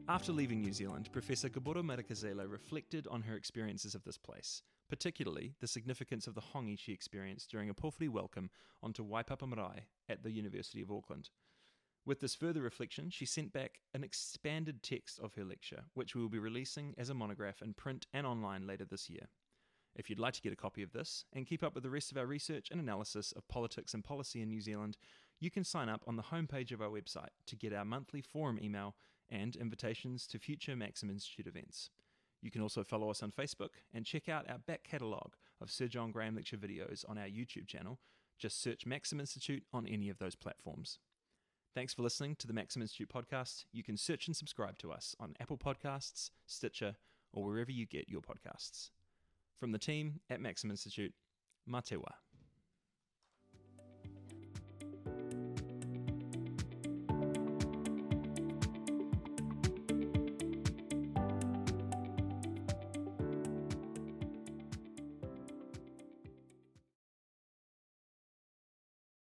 After 0.10 0.32
leaving 0.32 0.62
New 0.62 0.72
Zealand, 0.72 1.10
Professor 1.12 1.50
Gobodo-Madikizela 1.50 2.50
reflected 2.50 3.08
on 3.12 3.22
her 3.22 3.36
experiences 3.36 3.94
of 3.94 4.04
this 4.06 4.18
place, 4.18 4.62
particularly 4.90 5.56
the 5.60 5.68
significance 5.68 6.28
of 6.28 6.36
the 6.36 6.42
hongi 6.42 6.78
she 6.78 6.94
experienced 6.94 7.50
during 7.50 7.70
a 7.70 7.74
pōwhiri 7.74 8.10
welcome 8.10 8.50
onto 8.82 9.06
Waipapa 9.06 9.48
Marae 9.48 9.88
at 10.08 10.24
the 10.24 10.32
University 10.32 10.82
of 10.82 10.92
Auckland. 10.92 11.30
With 12.06 12.22
this 12.22 12.36
further 12.36 12.62
reflection, 12.62 13.10
she 13.10 13.26
sent 13.26 13.52
back 13.52 13.82
an 13.94 14.04
expanded 14.04 14.82
text 14.82 15.20
of 15.20 15.34
her 15.34 15.44
lecture, 15.44 15.84
which 15.94 16.16
we 16.16 16.22
will 16.22 16.30
be 16.30 16.40
releasing 16.40 16.96
as 16.98 17.10
a 17.10 17.14
monograph 17.14 17.62
in 17.62 17.74
print 17.74 18.08
and 18.14 18.26
online 18.26 18.66
later 18.66 18.86
this 18.86 19.10
year. 19.10 19.28
If 19.94 20.10
you'd 20.10 20.20
like 20.20 20.36
to 20.36 20.42
get 20.42 20.54
a 20.54 20.58
copy 20.58 20.84
of 20.84 20.94
this 20.94 21.26
and 21.34 21.46
keep 21.46 21.64
up 21.64 21.74
with 21.74 21.84
the 21.84 21.90
rest 21.90 22.12
of 22.12 22.18
our 22.18 22.26
research 22.26 22.70
and 22.72 22.80
analysis 22.80 23.34
of 23.34 23.48
politics 23.48 23.94
and 23.94 24.04
policy 24.04 24.42
in 24.42 24.48
New 24.48 24.62
Zealand, 24.62 24.96
you 25.40 25.52
can 25.52 25.64
sign 25.64 25.90
up 25.90 26.04
on 26.08 26.16
the 26.16 26.24
homepage 26.24 26.72
of 26.72 26.82
our 26.82 26.90
website 26.90 27.34
to 27.48 27.56
get 27.56 27.74
our 27.74 27.84
monthly 27.84 28.22
forum 28.22 28.60
email 28.62 28.96
and 29.30 29.56
invitations 29.56 30.26
to 30.28 30.40
future 30.40 30.76
Maxim 30.76 31.10
Institute 31.10 31.48
events. 31.48 31.90
You 32.42 32.52
can 32.52 32.62
also 32.62 32.84
follow 32.84 33.10
us 33.10 33.24
on 33.24 33.32
Facebook 33.32 33.70
and 33.94 34.06
check 34.06 34.30
out 34.30 34.50
our 34.50 34.60
back 34.60 34.84
catalogue 34.84 35.36
of 35.62 35.72
Sir 35.72 35.88
John 35.88 36.12
Graham 36.12 36.36
lecture 36.36 36.58
videos 36.58 37.04
on 37.10 37.18
our 37.18 37.26
YouTube 37.26 37.68
channel. 37.68 38.00
Just 38.38 38.62
search 38.62 38.86
Maxim 38.86 39.20
Institute 39.20 39.64
on 39.74 39.88
any 39.88 40.10
of 40.10 40.20
those 40.20 40.36
platforms. 40.36 41.00
Thanks 41.74 41.94
for 41.94 42.04
listening 42.04 42.36
to 42.38 42.48
the 42.48 42.54
Maxim 42.54 42.82
Institute 42.82 43.10
podcast. 43.10 43.66
You 43.72 43.84
can 43.84 43.98
search 43.98 44.28
and 44.28 44.36
subscribe 44.36 44.78
to 44.80 44.92
us 44.92 45.16
on 45.20 45.36
Apple 45.40 45.58
Podcasts, 45.58 46.32
Stitcher, 46.46 46.96
or 47.34 47.46
wherever 47.46 47.72
you 47.72 47.86
get 47.86 48.10
your 48.10 48.22
podcasts. 48.22 48.90
From 49.60 49.72
the 49.72 49.80
team 49.80 50.20
at 50.30 50.42
Maxim 50.42 50.70
Institute, 50.70 51.14
Mā 51.70 51.84
te 51.84 51.96
wā. 51.96 52.14